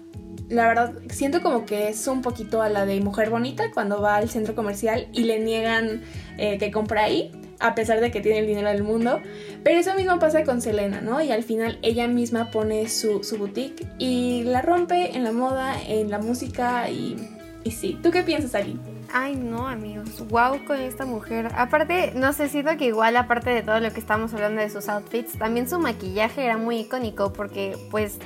La 0.47 0.65
verdad, 0.65 0.93
siento 1.09 1.41
como 1.41 1.65
que 1.65 1.89
es 1.89 2.07
un 2.07 2.21
poquito 2.21 2.61
a 2.61 2.69
la 2.69 2.85
de 2.85 3.01
Mujer 3.01 3.29
Bonita 3.29 3.71
cuando 3.73 4.01
va 4.01 4.15
al 4.15 4.29
centro 4.29 4.55
comercial 4.55 5.09
y 5.11 5.25
le 5.25 5.39
niegan 5.39 6.03
eh, 6.37 6.57
que 6.57 6.71
compra 6.71 7.03
ahí 7.03 7.33
a 7.59 7.75
pesar 7.75 7.99
de 7.99 8.11
que 8.11 8.21
tiene 8.21 8.39
el 8.39 8.47
dinero 8.47 8.69
del 8.69 8.83
mundo. 8.83 9.21
Pero 9.61 9.77
eso 9.77 9.93
mismo 9.95 10.19
pasa 10.19 10.45
con 10.45 10.61
Selena, 10.61 11.01
¿no? 11.01 11.21
Y 11.21 11.33
al 11.33 11.43
final 11.43 11.79
ella 11.81 12.07
misma 12.07 12.49
pone 12.49 12.87
su, 12.87 13.21
boutique 13.37 13.85
y 13.97 14.43
la 14.45 14.61
rompe 14.61 15.17
en 15.17 15.25
la 15.25 15.33
moda, 15.33 15.75
en 15.85 16.09
la 16.09 16.19
música 16.19 16.89
y, 16.89 17.17
y 17.65 17.71
sí. 17.71 17.99
¿Tú 18.01 18.09
qué 18.09 18.23
piensas, 18.23 18.55
Ali? 18.55 18.79
Ay, 19.13 19.35
no, 19.35 19.67
amigos. 19.67 20.25
Wow 20.29 20.63
con 20.65 20.79
esta 20.79 21.05
mujer. 21.05 21.49
Aparte, 21.55 22.13
no 22.15 22.31
sé, 22.33 22.47
siento 22.47 22.77
que 22.77 22.85
igual, 22.85 23.17
aparte 23.17 23.49
de 23.49 23.61
todo 23.61 23.79
lo 23.79 23.91
que 23.91 23.99
estamos 23.99 24.33
hablando 24.33 24.61
de 24.61 24.69
sus 24.69 24.87
outfits, 24.87 25.37
también 25.37 25.67
su 25.69 25.79
maquillaje 25.79 26.45
era 26.45 26.57
muy 26.57 26.79
icónico 26.79 27.33
porque, 27.33 27.77
pues, 27.89 28.19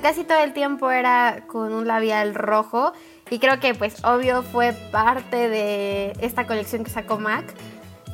casi 0.00 0.24
todo 0.24 0.42
el 0.42 0.52
tiempo 0.52 0.90
era 0.90 1.44
con 1.46 1.72
un 1.72 1.86
labial 1.86 2.34
rojo. 2.34 2.92
Y 3.30 3.38
creo 3.38 3.60
que, 3.60 3.74
pues, 3.74 4.04
obvio 4.04 4.42
fue 4.42 4.72
parte 4.90 5.48
de 5.48 6.12
esta 6.20 6.46
colección 6.46 6.84
que 6.84 6.90
sacó 6.90 7.18
MAC. 7.18 7.44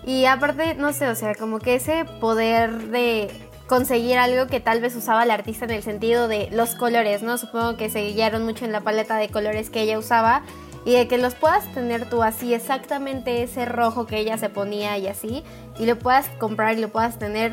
Y 0.05 0.25
aparte, 0.25 0.75
no 0.75 0.93
sé, 0.93 1.09
o 1.09 1.15
sea, 1.15 1.35
como 1.35 1.59
que 1.59 1.77
ese 1.77 2.05
poder 2.21 2.89
de 2.89 3.31
conseguir 3.67 4.17
algo 4.17 4.47
que 4.47 4.61
tal 4.61 4.81
vez 4.81 4.97
usaba 4.97 5.23
el 5.23 5.31
artista 5.31 5.67
en 5.67 5.73
el 5.73 5.83
sentido 5.83 6.27
de 6.27 6.49
los 6.51 6.75
colores, 6.75 7.23
¿no? 7.23 7.37
Supongo 7.37 7.77
que 7.77 7.91
se 7.91 8.01
guiaron 8.01 8.45
mucho 8.45 8.65
en 8.65 8.73
la 8.73 8.81
paleta 8.81 9.17
de 9.17 9.29
colores 9.29 9.71
que 9.71 9.83
ella 9.83 9.99
usaba 9.99 10.43
y 10.89 10.95
de 10.95 11.07
que 11.07 11.19
los 11.19 11.35
puedas 11.35 11.71
tener 11.75 12.09
tú 12.09 12.23
así, 12.23 12.55
exactamente 12.55 13.43
ese 13.43 13.67
rojo 13.67 14.07
que 14.07 14.17
ella 14.17 14.39
se 14.39 14.49
ponía 14.49 14.97
y 14.97 15.07
así, 15.07 15.45
y 15.79 15.85
lo 15.85 15.99
puedas 15.99 16.31
comprar 16.39 16.79
y 16.79 16.81
lo 16.81 16.89
puedas 16.89 17.19
tener, 17.19 17.53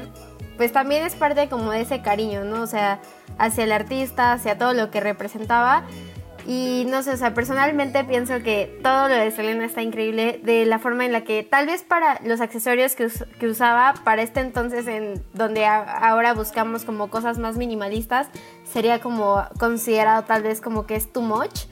pues 0.56 0.72
también 0.72 1.06
es 1.06 1.16
parte 1.16 1.50
como 1.50 1.72
de 1.72 1.82
ese 1.82 2.02
cariño, 2.02 2.46
¿no? 2.46 2.62
O 2.62 2.68
sea, 2.68 3.02
hacia 3.38 3.66
el 3.66 3.74
artista, 3.74 4.32
hacia 4.32 4.58
todo 4.58 4.74
lo 4.74 4.90
que 4.90 5.02
representaba. 5.02 5.84
Y 6.48 6.86
no 6.88 7.04
sé, 7.04 7.12
o 7.12 7.18
sea, 7.18 7.34
personalmente 7.34 8.06
pienso 8.06 8.42
que 8.42 8.80
todo 8.82 9.10
lo 9.10 9.16
de 9.16 9.30
Selena 9.32 9.66
está 9.66 9.82
increíble 9.82 10.40
de 10.42 10.66
la 10.66 10.80
forma 10.80 11.04
en 11.06 11.12
la 11.12 11.26
que 11.26 11.44
tal 11.44 11.66
vez 11.66 11.84
para 11.84 12.22
los 12.24 12.40
accesorios 12.40 12.96
que, 12.96 13.10
que 13.38 13.48
usaba 13.48 13.96
para 14.06 14.22
este 14.22 14.40
entonces 14.40 14.88
en 14.88 15.22
donde 15.34 15.66
ahora 15.66 16.34
buscamos 16.34 16.86
como 16.86 17.10
cosas 17.10 17.38
más 17.38 17.58
minimalistas, 17.58 18.30
sería 18.64 19.02
como 19.02 19.44
considerado 19.60 20.24
tal 20.24 20.44
vez 20.44 20.62
como 20.62 20.86
que 20.86 20.96
es 20.96 21.12
too 21.12 21.22
much. 21.22 21.66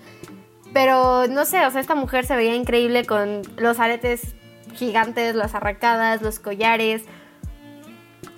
Pero 0.74 1.28
no 1.28 1.46
sé, 1.46 1.66
o 1.66 1.72
sea, 1.72 1.82
esta 1.82 1.96
mujer 1.96 2.26
se 2.26 2.36
veía 2.36 2.56
increíble 2.56 3.06
con 3.06 3.44
los 3.58 3.80
aretes 3.80 4.36
gigantes, 4.74 5.36
las 5.36 5.54
arracadas, 5.54 6.22
los 6.22 6.40
collares 6.40 7.04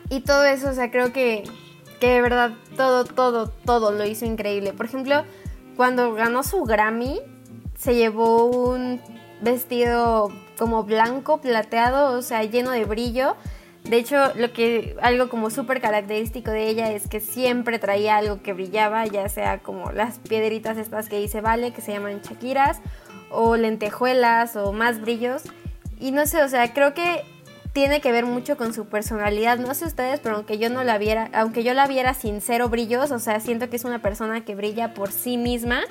y 0.09 0.19
todo 0.21 0.45
eso, 0.45 0.69
o 0.69 0.73
sea, 0.73 0.91
creo 0.91 1.11
que, 1.13 1.43
que 1.99 2.09
de 2.09 2.21
verdad 2.21 2.51
todo, 2.75 3.05
todo, 3.05 3.47
todo 3.47 3.91
lo 3.91 4.05
hizo 4.05 4.25
increíble. 4.25 4.73
Por 4.73 4.85
ejemplo, 4.85 5.23
cuando 5.75 6.13
ganó 6.13 6.43
su 6.43 6.63
Grammy, 6.63 7.21
se 7.77 7.95
llevó 7.95 8.45
un 8.45 9.01
vestido 9.41 10.31
como 10.57 10.83
blanco, 10.83 11.41
plateado, 11.41 12.17
o 12.17 12.21
sea, 12.21 12.43
lleno 12.43 12.71
de 12.71 12.85
brillo. 12.85 13.35
De 13.89 13.97
hecho, 13.97 14.33
lo 14.35 14.51
que 14.51 14.95
algo 15.01 15.29
como 15.29 15.51
súper 15.51 15.79
característico 15.79 16.49
de 16.49 16.69
ella 16.69 16.91
es 16.91 17.07
que 17.07 17.19
siempre 17.19 17.77
traía 17.77 18.17
algo 18.17 18.41
que 18.41 18.53
brillaba, 18.53 19.05
ya 19.05 19.29
sea 19.29 19.59
como 19.59 19.91
las 19.91 20.17
piedritas 20.17 20.77
estas 20.77 21.07
que 21.07 21.19
dice 21.19 21.39
Vale, 21.41 21.71
que 21.71 21.81
se 21.81 21.91
llaman 21.91 22.21
chaquiras, 22.21 22.79
o 23.29 23.57
lentejuelas, 23.57 24.55
o 24.55 24.73
más 24.73 25.01
brillos. 25.01 25.43
Y 25.99 26.11
no 26.11 26.25
sé, 26.25 26.41
o 26.41 26.49
sea, 26.49 26.73
creo 26.73 26.95
que 26.95 27.23
tiene 27.73 28.01
que 28.01 28.11
ver 28.11 28.25
mucho 28.25 28.57
con 28.57 28.73
su 28.73 28.85
personalidad. 28.85 29.59
No 29.59 29.75
sé 29.75 29.85
ustedes, 29.85 30.19
pero 30.19 30.37
aunque 30.37 30.57
yo 30.57 30.69
no 30.69 30.83
la 30.83 30.97
viera, 30.97 31.29
aunque 31.33 31.63
yo 31.63 31.73
la 31.73 31.85
viera 31.85 32.13
sin 32.15 32.41
cero 32.41 32.69
brillos, 32.69 33.11
o 33.11 33.19
sea, 33.19 33.39
siento 33.39 33.69
que 33.69 33.75
es 33.75 33.83
una 33.83 33.99
persona 33.99 34.45
que 34.45 34.55
brilla 34.55 34.93
por 34.93 35.11
sí 35.11 35.37
misma. 35.37 35.81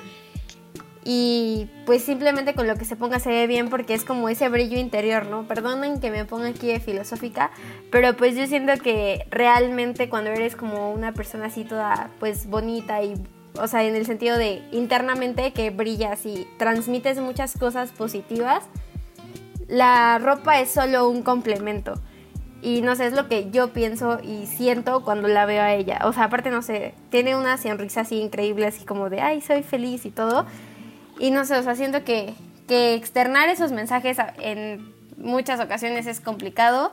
Y 1.07 1.69
pues 1.85 2.03
simplemente 2.03 2.55
con 2.55 2.65
lo 2.65 2.75
que 2.77 2.83
se 2.83 2.95
ponga 2.95 3.19
se 3.19 3.29
ve 3.29 3.45
bien 3.45 3.69
porque 3.69 3.93
es 3.93 4.03
como 4.03 4.27
ese 4.27 4.49
brillo 4.49 4.79
interior, 4.79 5.27
¿no? 5.27 5.47
Perdonen 5.47 5.99
que 5.99 6.09
me 6.09 6.25
ponga 6.25 6.47
aquí 6.47 6.65
de 6.65 6.79
filosófica, 6.79 7.51
pero 7.91 8.17
pues 8.17 8.35
yo 8.35 8.47
siento 8.47 8.73
que 8.81 9.27
realmente 9.29 10.09
cuando 10.09 10.31
eres 10.31 10.55
como 10.55 10.91
una 10.91 11.13
persona 11.13 11.45
así 11.45 11.63
toda 11.63 12.09
pues 12.19 12.47
bonita 12.47 13.03
y, 13.03 13.13
o 13.53 13.67
sea, 13.67 13.83
en 13.83 13.95
el 13.95 14.07
sentido 14.07 14.35
de 14.35 14.63
internamente 14.71 15.53
que 15.53 15.69
brillas 15.69 16.25
y 16.25 16.47
transmites 16.57 17.19
muchas 17.19 17.55
cosas 17.55 17.91
positivas, 17.91 18.63
la 19.67 20.17
ropa 20.17 20.59
es 20.59 20.71
solo 20.71 21.07
un 21.07 21.21
complemento. 21.21 22.01
Y 22.63 22.81
no 22.81 22.95
sé, 22.95 23.05
es 23.05 23.13
lo 23.13 23.27
que 23.27 23.51
yo 23.51 23.73
pienso 23.73 24.17
y 24.23 24.47
siento 24.47 25.03
cuando 25.03 25.27
la 25.27 25.45
veo 25.45 25.61
a 25.61 25.73
ella. 25.73 25.99
O 26.05 26.13
sea, 26.13 26.23
aparte, 26.23 26.49
no 26.49 26.63
sé, 26.63 26.95
tiene 27.11 27.35
una 27.35 27.57
sonrisa 27.57 28.01
así 28.01 28.19
increíble, 28.19 28.65
así 28.65 28.85
como 28.85 29.11
de, 29.11 29.21
ay, 29.21 29.41
soy 29.41 29.61
feliz 29.61 30.03
y 30.07 30.09
todo. 30.09 30.47
Y 31.19 31.31
no 31.31 31.45
sé, 31.45 31.57
o 31.57 31.63
sea, 31.63 31.75
siento 31.75 32.03
que, 32.03 32.33
que 32.67 32.93
externar 32.93 33.49
esos 33.49 33.71
mensajes 33.71 34.17
en 34.39 34.93
muchas 35.17 35.59
ocasiones 35.59 36.07
es 36.07 36.19
complicado 36.19 36.91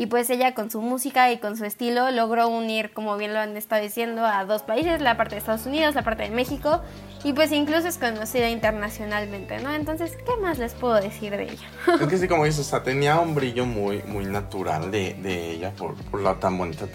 y 0.00 0.06
pues 0.06 0.30
ella 0.30 0.54
con 0.54 0.70
su 0.70 0.80
música 0.80 1.32
y 1.32 1.38
con 1.38 1.56
su 1.56 1.64
estilo 1.64 2.12
logró 2.12 2.48
unir, 2.48 2.92
como 2.92 3.16
bien 3.16 3.34
lo 3.34 3.40
han 3.40 3.56
estado 3.56 3.82
diciendo, 3.82 4.24
a 4.24 4.44
dos 4.44 4.62
países, 4.62 5.00
la 5.00 5.16
parte 5.16 5.34
de 5.34 5.40
Estados 5.40 5.66
Unidos, 5.66 5.96
la 5.96 6.04
parte 6.04 6.22
de 6.22 6.30
México, 6.30 6.80
y 7.24 7.32
pues 7.32 7.50
incluso 7.50 7.88
es 7.88 7.98
conocida 7.98 8.48
internacionalmente, 8.48 9.58
¿no? 9.58 9.74
Entonces, 9.74 10.16
¿qué 10.24 10.40
más 10.40 10.58
les 10.58 10.74
puedo 10.74 10.94
decir 10.94 11.32
de 11.32 11.42
ella? 11.42 11.68
Es 12.00 12.06
que 12.06 12.16
sí, 12.16 12.28
como 12.28 12.44
dices, 12.44 12.60
o 12.60 12.70
sea, 12.70 12.84
tenía 12.84 13.18
un 13.18 13.34
brillo 13.34 13.66
muy, 13.66 14.04
muy 14.04 14.24
natural 14.24 14.92
de, 14.92 15.14
de 15.14 15.50
ella 15.50 15.72
por, 15.76 15.96
por 15.96 16.22
la 16.22 16.38
tan 16.38 16.56
bonita 16.56 16.86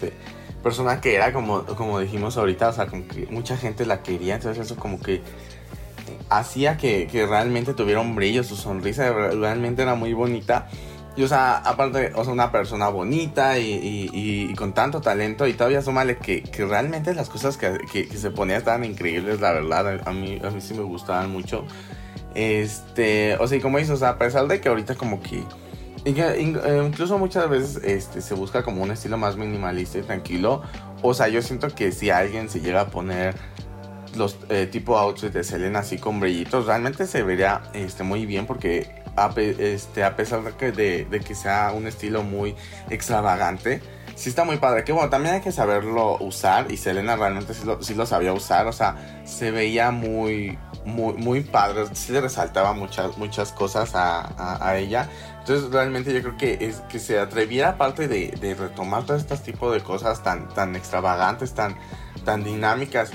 persona 0.62 0.98
que 1.02 1.14
era, 1.14 1.30
como, 1.34 1.66
como 1.66 2.00
dijimos 2.00 2.38
ahorita, 2.38 2.70
o 2.70 2.72
sea, 2.72 2.86
como 2.86 3.04
mucha 3.28 3.58
gente 3.58 3.84
la 3.84 4.02
quería, 4.02 4.36
entonces 4.36 4.64
eso 4.64 4.80
como 4.80 4.98
que 4.98 5.20
hacía 6.30 6.76
que, 6.76 7.06
que 7.06 7.26
realmente 7.26 7.74
tuviera 7.74 8.00
un 8.00 8.14
brillo, 8.14 8.44
su 8.44 8.56
sonrisa 8.56 9.10
realmente 9.12 9.82
era 9.82 9.94
muy 9.94 10.12
bonita. 10.12 10.68
Y, 11.16 11.22
o 11.22 11.28
sea, 11.28 11.58
aparte, 11.58 12.12
o 12.14 12.24
sea, 12.24 12.32
una 12.32 12.50
persona 12.50 12.88
bonita 12.88 13.58
y, 13.58 14.52
con 14.56 14.72
tanto 14.72 15.00
talento. 15.00 15.46
Y 15.46 15.54
todavía 15.54 15.80
súmale 15.80 16.16
que, 16.16 16.42
que 16.42 16.64
realmente 16.64 17.14
las 17.14 17.28
cosas 17.28 17.56
que, 17.56 17.78
que, 17.92 18.06
se 18.16 18.30
ponía 18.30 18.56
estaban 18.56 18.84
increíbles, 18.84 19.40
la 19.40 19.52
verdad. 19.52 20.00
A 20.06 20.12
mí, 20.12 20.40
a 20.42 20.50
mí 20.50 20.60
sí 20.60 20.74
me 20.74 20.82
gustaban 20.82 21.30
mucho. 21.30 21.64
Este, 22.34 23.36
o 23.38 23.46
sea, 23.46 23.58
y 23.58 23.60
como 23.60 23.78
dices, 23.78 23.94
o 23.94 23.96
sea, 23.96 24.10
a 24.10 24.18
pesar 24.18 24.48
de 24.48 24.60
que 24.60 24.68
ahorita 24.68 24.96
como 24.96 25.22
que... 25.22 25.44
Eh, 26.06 26.82
incluso 26.84 27.16
muchas 27.16 27.48
veces 27.48 27.80
este, 27.82 28.20
se 28.20 28.34
busca 28.34 28.62
como 28.62 28.82
un 28.82 28.90
estilo 28.90 29.16
más 29.16 29.36
minimalista 29.36 29.98
y 29.98 30.02
tranquilo. 30.02 30.62
O 31.00 31.14
sea, 31.14 31.28
yo 31.28 31.40
siento 31.40 31.68
que 31.68 31.92
si 31.92 32.10
alguien 32.10 32.50
se 32.50 32.60
llega 32.60 32.82
a 32.82 32.86
poner 32.88 33.36
los 34.16 34.38
eh, 34.48 34.66
tipo 34.66 34.96
outfits 34.98 35.32
de 35.32 35.44
Selena 35.44 35.80
así 35.80 35.98
con 35.98 36.20
brillitos, 36.20 36.66
realmente 36.66 37.06
se 37.06 37.22
vería 37.22 37.62
este, 37.72 38.02
muy 38.02 38.26
bien 38.26 38.46
porque 38.46 39.04
a, 39.16 39.32
este, 39.36 40.08
pesar 40.12 40.42
de 40.42 40.52
que, 40.52 40.72
de, 40.72 41.20
que 41.20 41.34
sea 41.34 41.72
un 41.74 41.86
estilo 41.86 42.22
muy 42.22 42.54
extravagante, 42.90 43.80
sí 44.14 44.28
está 44.28 44.44
muy 44.44 44.56
padre. 44.56 44.84
Que 44.84 44.92
bueno, 44.92 45.10
también 45.10 45.36
hay 45.36 45.40
que 45.40 45.52
saberlo 45.52 46.18
usar 46.18 46.70
y 46.70 46.76
Selena 46.76 47.16
realmente 47.16 47.54
sí 47.54 47.94
lo, 47.94 48.06
sabía 48.06 48.32
usar, 48.32 48.66
o 48.66 48.72
sea, 48.72 49.22
se 49.24 49.50
veía 49.50 49.90
muy, 49.90 50.58
muy, 50.84 51.14
muy 51.14 51.40
padre, 51.42 51.84
sí 51.92 52.12
le 52.12 52.20
resaltaba 52.20 52.72
muchas, 52.72 53.16
muchas 53.18 53.52
cosas 53.52 53.92
a, 53.94 54.76
ella. 54.76 55.08
Entonces 55.40 55.70
realmente 55.70 56.12
yo 56.12 56.22
creo 56.22 56.36
que, 56.36 56.66
es, 56.66 56.76
que 56.88 56.98
se 56.98 57.18
atreviera 57.18 57.70
aparte 57.70 58.08
de, 58.08 58.28
de 58.40 58.54
retomar 58.54 59.04
todo 59.04 59.16
este 59.16 59.36
tipo 59.36 59.70
de 59.70 59.80
cosas 59.80 60.22
tan, 60.22 60.48
tan 60.48 60.74
extravagantes, 60.74 61.54
tan, 61.54 61.76
tan 62.24 62.42
dinámicas. 62.42 63.10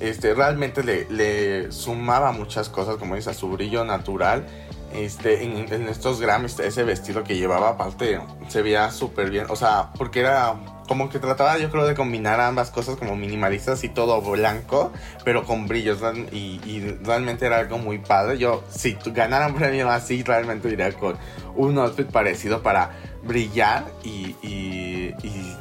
Este, 0.00 0.34
realmente 0.34 0.82
le, 0.82 1.06
le 1.10 1.70
sumaba 1.70 2.32
muchas 2.32 2.68
cosas, 2.68 2.96
como 2.96 3.16
dice, 3.16 3.30
a 3.30 3.34
su 3.34 3.50
brillo 3.50 3.84
natural 3.84 4.46
este, 4.92 5.44
en, 5.44 5.88
estos 5.88 6.20
Grammys, 6.20 6.58
ese 6.58 6.82
vestido 6.82 7.22
que 7.22 7.36
llevaba, 7.36 7.70
aparte, 7.70 8.20
se 8.48 8.62
veía 8.62 8.90
súper 8.90 9.30
bien. 9.30 9.46
O 9.48 9.56
sea, 9.56 9.90
porque 9.96 10.20
era 10.20 10.54
como 10.88 11.08
que 11.08 11.20
trataba, 11.20 11.58
yo 11.58 11.70
creo, 11.70 11.86
de 11.86 11.94
combinar 11.94 12.40
ambas 12.40 12.70
cosas 12.70 12.96
como 12.96 13.14
minimalistas 13.14 13.84
y 13.84 13.88
todo 13.88 14.20
blanco, 14.20 14.92
pero 15.24 15.44
con 15.44 15.68
brillos. 15.68 16.00
Y, 16.32 16.80
realmente 17.04 17.46
era 17.46 17.58
algo 17.58 17.78
muy 17.78 17.98
padre. 17.98 18.38
Yo, 18.38 18.64
si 18.70 18.96
ganara 19.06 19.46
un 19.46 19.54
premio 19.54 19.88
así, 19.88 20.22
realmente 20.22 20.68
iría 20.68 20.92
con 20.92 21.16
un 21.54 21.78
outfit 21.78 22.10
parecido 22.10 22.62
para 22.62 22.90
brillar 23.22 23.84
y, 24.02 25.14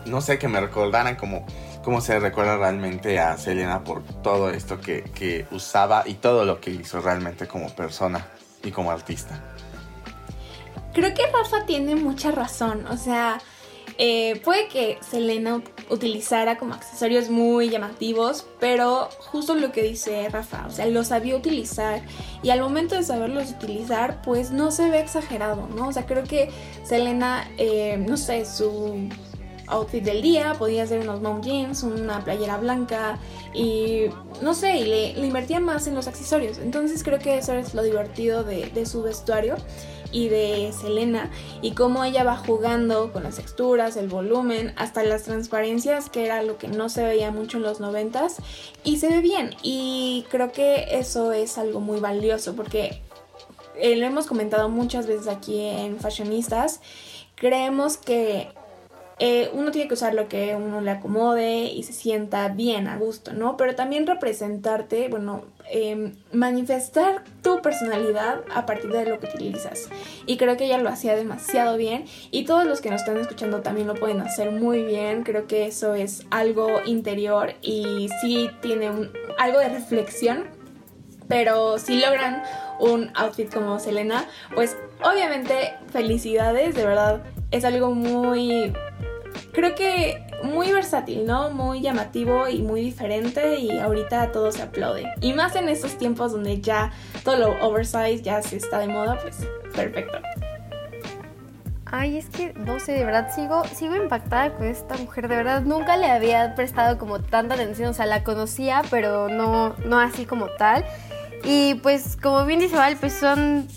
no 0.06 0.22
sé, 0.22 0.39
que 0.39 0.48
me 0.48 0.60
recordaran 0.60 1.15
como 1.15 1.46
cómo 1.84 2.02
se 2.02 2.20
recuerda 2.20 2.58
realmente 2.58 3.20
a 3.20 3.38
Selena 3.38 3.84
por 3.84 4.04
todo 4.22 4.50
esto 4.50 4.82
que, 4.82 5.04
que 5.04 5.46
usaba 5.52 6.04
y 6.06 6.15
todo 6.15 6.44
lo 6.46 6.60
que 6.60 6.72
hizo 6.72 7.00
realmente 7.00 7.48
como 7.48 7.74
persona 7.74 8.26
y 8.63 8.72
como 8.72 8.91
artista. 8.91 9.41
Creo 10.93 11.13
que 11.13 11.24
Rafa 11.28 11.65
tiene 11.65 11.95
mucha 11.95 12.32
razón, 12.32 12.86
o 12.88 12.98
sea, 12.98 13.39
eh, 14.02 14.39
puede 14.45 14.69
que 14.69 14.98
Selena 15.02 15.62
utilizara 15.89 16.58
como 16.58 16.74
accesorios 16.74 17.30
muy 17.30 17.69
llamativos, 17.69 18.48
pero 18.60 19.10
justo 19.19 19.56
lo 19.56 19.74
que 19.74 19.84
dice 19.84 20.30
Rafa, 20.30 20.65
o 20.67 20.72
sea, 20.72 20.86
lo 20.86 21.04
sabía 21.04 21.36
utilizar 21.36 22.02
y 22.41 22.50
al 22.50 22.62
momento 22.62 22.95
de 22.95 23.04
saberlos 23.04 23.52
utilizar, 23.52 24.22
pues 24.22 24.52
no 24.52 24.72
se 24.72 24.89
ve 24.89 25.02
exagerado, 25.02 25.67
¿no? 25.76 25.89
O 25.89 25.91
sea, 25.91 26.06
creo 26.06 26.24
que 26.24 26.50
Selena, 26.84 27.52
eh, 27.58 27.98
no 27.98 28.15
sé, 28.15 28.45
su 28.45 29.10
outfit 29.70 30.04
del 30.04 30.22
día, 30.22 30.56
podía 30.58 30.86
ser 30.86 31.02
unos 31.02 31.22
mom 31.22 31.42
jeans, 31.42 31.84
una 31.84 32.24
playera 32.24 32.58
blanca 32.58 33.20
y 33.54 34.06
no 34.42 34.54
sé, 34.54 34.78
y 34.78 34.86
le, 34.86 35.10
invertía 35.26 35.60
más 35.60 35.88
en 35.88 35.96
los 35.96 36.08
accesorios. 36.08 36.58
Entonces 36.58 37.04
creo 37.04 37.20
que 37.20 37.38
eso 37.38 37.54
es 37.54 37.74
lo 37.74 37.84
divertido 37.84 38.44
de, 38.44 38.86
su 38.86 39.04
vestuario 39.04 39.56
y 40.12 40.30
de 40.30 40.74
Selena 40.80 41.30
y 41.62 41.72
cómo 41.72 42.04
ella 42.04 42.24
va 42.24 42.38
jugando 42.38 43.12
con 43.14 43.24
las 43.24 43.36
texturas, 43.36 43.98
el 43.98 44.08
volumen, 44.08 44.74
hasta 44.78 45.04
las 45.04 45.24
transparencias, 45.24 46.10
que 46.10 46.26
era 46.26 46.42
lo 46.42 46.58
que 46.58 46.68
no 46.68 46.90
se 46.90 47.04
veía 47.04 47.30
mucho 47.30 47.58
en 47.58 47.64
los 47.64 47.80
noventas 47.80 48.38
y 48.84 48.98
se 48.98 49.10
ve 49.10 49.20
bien 49.20 49.52
y 49.62 50.26
creo 50.30 50.52
que 50.52 50.98
eso 50.98 51.32
es 51.32 51.58
algo 51.58 51.80
muy 51.80 52.00
valioso 52.00 52.56
porque 52.56 53.02
eh, 53.76 53.96
lo 53.96 54.06
hemos 54.06 54.26
comentado 54.26 54.70
muchas 54.70 55.06
veces 55.06 55.28
aquí 55.28 55.62
en 55.62 56.00
Fashionistas, 56.00 56.82
creemos 57.36 57.98
que 57.98 58.50
eh, 59.22 59.50
uno 59.54 59.72
tiene 59.72 59.90
que 59.90 59.96
usar 59.96 60.14
lo 60.14 60.30
que 60.30 60.56
uno 60.56 60.80
le 60.80 60.92
acomode 60.92 61.66
y 61.66 61.84
se 61.84 61.92
sienta 61.92 62.48
bien, 62.48 62.88
a 62.88 62.98
gusto, 62.98 63.34
¿no? 63.34 63.58
Pero 63.58 63.76
también 63.76 64.08
representarte, 64.08 65.10
bueno, 65.10 65.44
em, 65.70 66.16
manifestar 66.32 67.26
tu 67.44 67.62
personalidad 67.62 68.42
a 68.56 68.66
partir 68.66 68.92
de 68.92 69.06
lo 69.06 69.20
que 69.20 69.28
utilizas. 69.28 69.90
Y 70.26 70.38
creo 70.38 70.56
que 70.56 70.66
ella 70.66 70.78
lo 70.78 70.88
hacía 70.88 71.18
demasiado 71.18 71.76
bien 71.76 72.06
y 72.32 72.46
todos 72.46 72.66
los 72.66 72.80
que 72.80 72.90
nos 72.90 73.02
están 73.02 73.18
escuchando 73.18 73.62
también 73.62 73.88
lo 73.88 73.96
pueden 73.96 74.22
hacer 74.22 74.52
muy 74.52 74.84
bien. 74.84 75.24
Creo 75.24 75.48
que 75.48 75.66
eso 75.66 75.96
es 75.96 76.26
algo 76.32 76.82
interior 76.86 77.56
y 77.62 78.10
sí 78.22 78.50
tiene 78.62 78.90
algo 79.38 79.60
de 79.60 79.68
reflexión. 79.68 80.46
Pero 81.28 81.78
si 81.78 82.00
logran 82.00 82.42
un 82.80 83.12
outfit 83.16 83.54
como 83.54 83.80
Selena, 83.80 84.26
pues 84.56 84.78
obviamente 85.04 85.74
felicidades, 85.92 86.74
de 86.74 86.86
verdad 86.86 87.22
es 87.52 87.66
algo 87.66 87.94
muy 87.94 88.74
creo 89.54 89.76
que 89.76 90.26
muy 90.44 90.72
versátil, 90.72 91.26
¿no? 91.26 91.50
Muy 91.50 91.82
llamativo 91.82 92.48
y 92.48 92.62
muy 92.62 92.82
diferente 92.82 93.60
y 93.60 93.78
ahorita 93.80 94.32
todo 94.32 94.52
se 94.52 94.62
aplaude. 94.62 95.12
Y 95.22 95.34
más 95.34 95.56
en 95.56 95.70
estos 95.70 95.98
tiempos 95.98 96.32
donde 96.32 96.62
ya 96.62 96.92
todo 97.24 97.38
lo 97.38 97.66
oversize 97.66 98.22
ya 98.22 98.42
se 98.42 98.58
está 98.58 98.80
de 98.80 98.88
moda, 98.88 99.20
pues 99.22 99.48
perfecto. 99.76 100.20
Ay, 101.92 102.18
es 102.18 102.30
que 102.30 102.54
no 102.54 102.80
sé, 102.80 102.92
de 102.92 103.04
verdad 103.04 103.32
sigo, 103.34 103.64
sigo 103.66 103.96
impactada 103.96 104.54
con 104.54 104.68
esta 104.68 104.96
mujer, 104.98 105.28
de 105.28 105.36
verdad 105.38 105.64
nunca 105.64 105.98
le 105.98 106.06
había 106.06 106.54
prestado 106.54 107.00
como 107.00 107.20
tanta 107.20 107.56
atención, 107.56 107.90
o 107.90 107.94
sea, 107.94 108.06
la 108.06 108.24
conocía, 108.24 108.84
pero 108.92 109.28
no, 109.28 109.76
no 109.86 110.00
así 110.00 110.26
como 110.26 110.48
tal. 110.50 110.86
Y 111.44 111.76
pues 111.76 112.16
como 112.16 112.46
bien 112.46 112.60
dice 112.60 112.76
Val, 112.76 112.98
pues 113.00 113.14
son, 113.14 113.68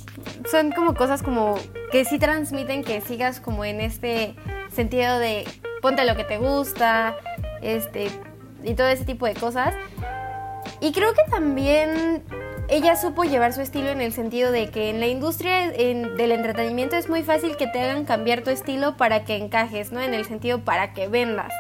son 0.51 0.73
como 0.73 0.95
cosas 0.95 1.23
como 1.23 1.55
que 1.91 2.05
sí 2.05 2.19
transmiten 2.19 2.85
que 2.85 3.01
sigas 3.01 3.41
como 3.41 3.65
en 3.65 3.81
este 3.81 4.35
sentido 4.75 5.19
de 5.19 5.45
ponte 5.81 6.05
lo 6.05 6.17
que 6.17 6.25
te 6.25 6.39
gusta, 6.39 7.17
este, 7.61 8.09
y 8.63 8.75
todo 8.75 8.89
ese 8.89 9.05
tipo 9.05 9.27
de 9.27 9.35
cosas. 9.35 9.75
Y 10.81 10.93
creo 10.93 11.13
que 11.15 11.23
también 11.31 12.23
ella 12.69 12.97
supo 12.97 13.25
llevar 13.25 13.53
su 13.53 13.61
estilo 13.61 13.91
en 13.91 14.01
el 14.01 14.13
sentido 14.13 14.51
de 14.51 14.71
que 14.71 14.91
en 14.91 15.01
la 15.01 15.07
industria 15.07 15.71
del 15.71 16.33
entretenimiento 16.33 16.97
es 16.97 17.09
muy 17.09 17.23
fácil 17.23 17.57
que 17.57 17.67
te 17.67 17.81
hagan 17.81 18.05
cambiar 18.05 18.43
tu 18.43 18.51
estilo 18.51 18.97
para 18.97 19.25
que 19.25 19.37
encajes, 19.37 19.93
¿no? 19.93 20.01
En 20.01 20.15
el 20.15 20.25
sentido 20.25 20.61
para 20.61 20.93
que 20.93 21.09
vendas. 21.09 21.53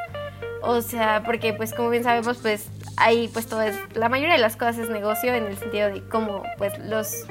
O 0.62 0.80
sea, 0.80 1.22
porque 1.24 1.52
pues 1.52 1.74
como 1.74 1.90
bien 1.90 2.04
sabemos, 2.04 2.38
pues 2.38 2.68
ahí 2.96 3.28
pues 3.32 3.46
todo 3.46 3.62
es, 3.62 3.76
la 3.94 4.08
mayoría 4.08 4.34
de 4.34 4.40
las 4.40 4.56
cosas 4.56 4.78
es 4.78 4.90
negocio 4.90 5.34
en 5.34 5.44
el 5.46 5.58
sentido 5.58 5.88
de 5.88 6.02
cómo 6.08 6.44
pues 6.56 6.78
los, 6.78 7.26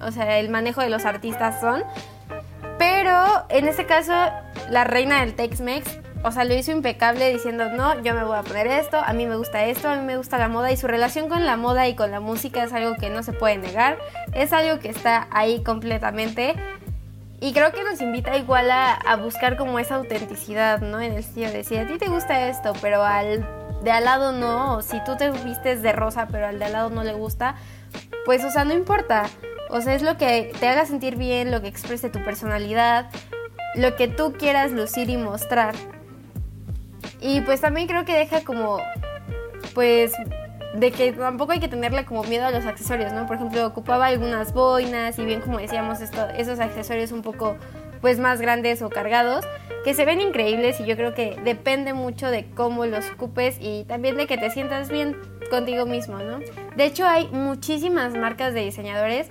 o 0.00 0.10
sea, 0.10 0.38
el 0.38 0.48
manejo 0.48 0.80
de 0.80 0.90
los 0.90 1.04
artistas 1.04 1.60
son. 1.60 1.84
Pero 3.04 3.44
en 3.50 3.68
este 3.68 3.84
caso, 3.84 4.14
la 4.70 4.84
reina 4.84 5.20
del 5.20 5.34
Tex-Mex, 5.34 5.98
o 6.22 6.32
sea, 6.32 6.44
lo 6.44 6.54
hizo 6.54 6.72
impecable 6.72 7.30
diciendo, 7.30 7.68
no, 7.68 8.02
yo 8.02 8.14
me 8.14 8.24
voy 8.24 8.38
a 8.38 8.42
poner 8.42 8.66
esto, 8.66 8.96
a 8.96 9.12
mí 9.12 9.26
me 9.26 9.36
gusta 9.36 9.66
esto, 9.66 9.90
a 9.90 9.96
mí 9.96 10.06
me 10.06 10.16
gusta 10.16 10.38
la 10.38 10.48
moda 10.48 10.72
y 10.72 10.78
su 10.78 10.86
relación 10.86 11.28
con 11.28 11.44
la 11.44 11.58
moda 11.58 11.86
y 11.86 11.96
con 11.96 12.10
la 12.10 12.20
música 12.20 12.64
es 12.64 12.72
algo 12.72 12.94
que 12.94 13.10
no 13.10 13.22
se 13.22 13.34
puede 13.34 13.58
negar, 13.58 13.98
es 14.32 14.54
algo 14.54 14.80
que 14.80 14.88
está 14.88 15.28
ahí 15.32 15.62
completamente. 15.62 16.54
Y 17.42 17.52
creo 17.52 17.72
que 17.72 17.84
nos 17.84 18.00
invita 18.00 18.38
igual 18.38 18.70
a, 18.70 19.16
buscar 19.22 19.58
como 19.58 19.78
esa 19.78 19.96
autenticidad, 19.96 20.80
¿no? 20.80 20.98
En 20.98 21.12
el 21.12 21.24
sentido 21.24 21.52
de 21.52 21.62
si 21.62 21.76
a 21.76 21.86
ti 21.86 21.98
te 21.98 22.08
gusta 22.08 22.48
esto, 22.48 22.72
pero 22.80 23.04
al 23.04 23.46
de 23.82 23.90
al 23.90 24.04
lado 24.04 24.32
no, 24.32 24.76
o 24.76 24.82
si 24.82 25.04
tú 25.04 25.18
te 25.18 25.30
vistes 25.30 25.82
de 25.82 25.92
rosa, 25.92 26.26
pero 26.32 26.46
al 26.46 26.58
de 26.58 26.64
al 26.64 26.72
lado 26.72 26.88
no 26.88 27.04
le 27.04 27.12
gusta, 27.12 27.56
pues, 28.24 28.42
o 28.44 28.50
sea, 28.50 28.64
no 28.64 28.72
importa. 28.72 29.26
O 29.70 29.80
sea, 29.80 29.94
es 29.94 30.02
lo 30.02 30.16
que 30.16 30.52
te 30.58 30.68
haga 30.68 30.86
sentir 30.86 31.16
bien, 31.16 31.50
lo 31.50 31.60
que 31.60 31.68
exprese 31.68 32.10
tu 32.10 32.22
personalidad, 32.22 33.10
lo 33.74 33.96
que 33.96 34.08
tú 34.08 34.34
quieras 34.38 34.72
lucir 34.72 35.10
y 35.10 35.16
mostrar. 35.16 35.74
Y 37.20 37.40
pues 37.40 37.60
también 37.60 37.86
creo 37.86 38.04
que 38.04 38.14
deja 38.14 38.42
como, 38.44 38.78
pues, 39.74 40.12
de 40.74 40.90
que 40.90 41.12
tampoco 41.12 41.52
hay 41.52 41.60
que 41.60 41.68
tenerle 41.68 42.04
como 42.04 42.24
miedo 42.24 42.46
a 42.46 42.50
los 42.50 42.66
accesorios, 42.66 43.12
¿no? 43.12 43.26
Por 43.26 43.36
ejemplo, 43.36 43.66
ocupaba 43.66 44.06
algunas 44.06 44.52
boinas 44.52 45.18
y 45.18 45.24
bien 45.24 45.40
como 45.40 45.58
decíamos, 45.58 46.00
esto, 46.00 46.26
esos 46.36 46.60
accesorios 46.60 47.12
un 47.12 47.22
poco 47.22 47.56
pues 48.00 48.18
más 48.18 48.40
grandes 48.40 48.82
o 48.82 48.90
cargados, 48.90 49.46
que 49.82 49.94
se 49.94 50.04
ven 50.04 50.20
increíbles 50.20 50.78
y 50.78 50.84
yo 50.84 50.94
creo 50.94 51.14
que 51.14 51.38
depende 51.42 51.94
mucho 51.94 52.30
de 52.30 52.44
cómo 52.50 52.84
los 52.84 53.10
ocupes 53.10 53.56
y 53.60 53.84
también 53.84 54.16
de 54.18 54.26
que 54.26 54.36
te 54.36 54.50
sientas 54.50 54.90
bien 54.90 55.16
contigo 55.48 55.86
mismo, 55.86 56.18
¿no? 56.18 56.40
De 56.76 56.84
hecho 56.84 57.06
hay 57.06 57.28
muchísimas 57.28 58.12
marcas 58.14 58.52
de 58.52 58.60
diseñadores 58.60 59.28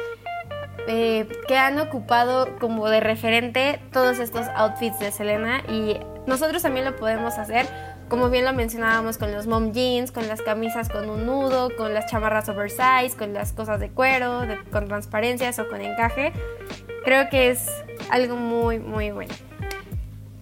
eh, 0.87 1.27
que 1.47 1.57
han 1.57 1.79
ocupado 1.79 2.55
como 2.59 2.89
de 2.89 2.99
referente 2.99 3.79
todos 3.91 4.19
estos 4.19 4.47
outfits 4.55 4.99
de 4.99 5.11
Selena 5.11 5.63
y 5.69 5.97
nosotros 6.27 6.61
también 6.61 6.85
lo 6.85 6.95
podemos 6.95 7.37
hacer, 7.37 7.65
como 8.09 8.29
bien 8.29 8.45
lo 8.45 8.53
mencionábamos 8.53 9.17
con 9.17 9.31
los 9.31 9.47
mom 9.47 9.71
jeans, 9.71 10.11
con 10.11 10.27
las 10.27 10.41
camisas 10.41 10.89
con 10.89 11.09
un 11.09 11.25
nudo, 11.25 11.75
con 11.75 11.93
las 11.93 12.09
chamarras 12.09 12.49
oversize, 12.49 13.15
con 13.17 13.33
las 13.33 13.53
cosas 13.53 13.79
de 13.79 13.89
cuero, 13.89 14.41
con 14.71 14.87
transparencias 14.87 15.59
o 15.59 15.67
con 15.67 15.81
encaje. 15.81 16.33
Creo 17.03 17.29
que 17.29 17.49
es 17.49 17.67
algo 18.09 18.35
muy, 18.35 18.79
muy 18.79 19.11
bueno. 19.11 19.33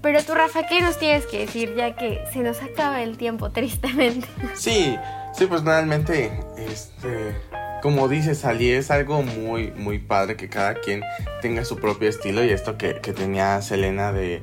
Pero 0.01 0.23
tú, 0.23 0.33
Rafa, 0.33 0.63
¿qué 0.63 0.81
nos 0.81 0.97
tienes 0.97 1.27
que 1.27 1.39
decir 1.39 1.75
ya 1.75 1.95
que 1.95 2.23
se 2.33 2.39
nos 2.39 2.61
acaba 2.61 3.03
el 3.03 3.17
tiempo, 3.17 3.49
tristemente? 3.53 4.27
Sí, 4.55 4.97
sí, 5.33 5.45
pues 5.45 5.63
realmente, 5.63 6.31
este 6.57 7.35
como 7.81 8.07
dices, 8.07 8.45
Ali, 8.45 8.71
es 8.71 8.91
algo 8.91 9.23
muy, 9.23 9.71
muy 9.71 9.99
padre 9.99 10.35
que 10.35 10.49
cada 10.49 10.75
quien 10.75 11.01
tenga 11.41 11.65
su 11.65 11.77
propio 11.77 12.09
estilo. 12.09 12.43
Y 12.43 12.49
esto 12.49 12.77
que, 12.77 12.93
tenía 12.93 13.61
Selena 13.61 14.13
de 14.13 14.41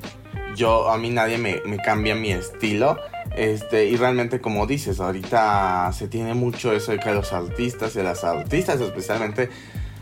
yo, 0.55 0.91
a 0.91 0.99
mí 0.99 1.11
nadie 1.11 1.39
me, 1.39 1.61
cambia 1.83 2.15
mi 2.15 2.33
estilo. 2.33 2.99
Este, 3.37 3.87
y 3.87 3.97
realmente 3.97 4.41
como 4.41 4.67
dices, 4.67 5.01
ahorita 5.01 5.91
se 5.93 6.09
tiene 6.09 6.35
mucho 6.35 6.73
eso 6.73 6.93
de 6.93 6.99
que 6.99 7.13
los 7.13 7.33
artistas 7.33 7.95
y 7.95 8.03
las 8.03 8.25
artistas 8.25 8.81
especialmente 8.81 9.49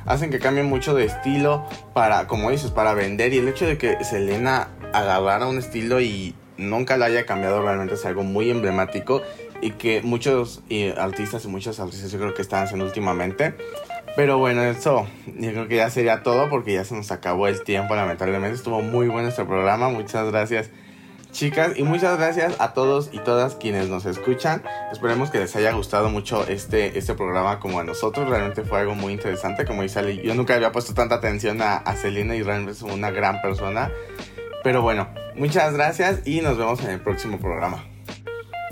hacen 0.07 0.31
que 0.31 0.39
cambien 0.39 0.67
mucho 0.67 0.95
de 0.95 1.05
estilo 1.05 1.67
para, 1.93 2.27
como 2.27 2.51
dices, 2.51 2.71
para 2.71 2.95
vender. 2.95 3.33
Y 3.35 3.39
el 3.39 3.49
hecho 3.49 3.67
de 3.67 3.77
que 3.77 4.03
Selena 4.05 4.69
agarrara 4.93 5.47
un 5.47 5.59
estilo 5.59 6.01
y 6.01 6.35
nunca 6.57 6.97
lo 6.97 7.05
haya 7.05 7.27
cambiado 7.27 7.63
realmente 7.63 7.95
es 7.95 8.05
algo 8.07 8.23
muy 8.23 8.51
emblemático 8.51 9.23
y 9.61 9.73
que 9.73 10.03
muchos 10.03 10.63
artistas 10.97 11.45
y 11.45 11.49
muchos 11.49 11.81
artistas 11.81 12.11
yo 12.11 12.19
creo 12.19 12.35
que 12.35 12.43
están 12.43 12.65
haciendo 12.65 12.85
últimamente. 12.85 13.55
Pero 14.17 14.39
bueno, 14.39 14.65
eso 14.65 15.07
yo 15.27 15.51
creo 15.51 15.69
que 15.69 15.77
ya 15.77 15.91
sería 15.91 16.23
todo 16.23 16.49
porque 16.49 16.73
ya 16.73 16.85
se 16.85 16.95
nos 16.95 17.13
acabó 17.13 17.49
el 17.49 17.63
tiempo, 17.63 17.95
lamentablemente. 17.95 18.57
Estuvo 18.57 18.81
muy 18.81 19.09
bueno 19.09 19.29
este 19.29 19.45
programa. 19.45 19.91
Muchas 19.91 20.31
gracias, 20.31 20.71
chicas. 21.33 21.73
Y 21.77 21.83
muchas 21.83 22.17
gracias 22.17 22.57
a 22.59 22.73
todos 22.73 23.11
y 23.13 23.19
todas 23.19 23.57
quienes 23.57 23.91
nos 23.91 24.07
escuchan. 24.07 24.63
Esperemos 24.91 25.31
que 25.31 25.39
les 25.39 25.55
haya 25.55 25.73
gustado 25.73 26.09
mucho 26.09 26.47
este, 26.49 26.99
este 26.99 27.13
programa 27.13 27.61
como 27.61 27.79
a 27.79 27.85
nosotros. 27.85 28.27
Realmente 28.27 28.63
fue 28.65 28.81
algo 28.81 28.95
muy 28.95 29.13
interesante. 29.13 29.67
Como 29.67 29.83
dice 29.83 29.99
Ali, 29.99 30.23
yo 30.23 30.35
nunca 30.35 30.55
había 30.55 30.73
puesto 30.73 30.95
tanta 30.95 31.17
atención 31.17 31.61
a, 31.61 31.77
a 31.77 31.95
Selena 31.95 32.35
y 32.37 32.43
realmente 32.43 32.73
es 32.73 32.81
una 32.81 33.11
gran 33.11 33.43
persona. 33.43 33.93
Pero 34.65 34.81
bueno, 34.81 35.09
muchas 35.35 35.75
gracias 35.75 36.27
y 36.27 36.41
nos 36.41 36.57
vemos 36.57 36.83
en 36.83 36.91
el 36.91 37.01
próximo 37.01 37.39
programa. 37.39 37.85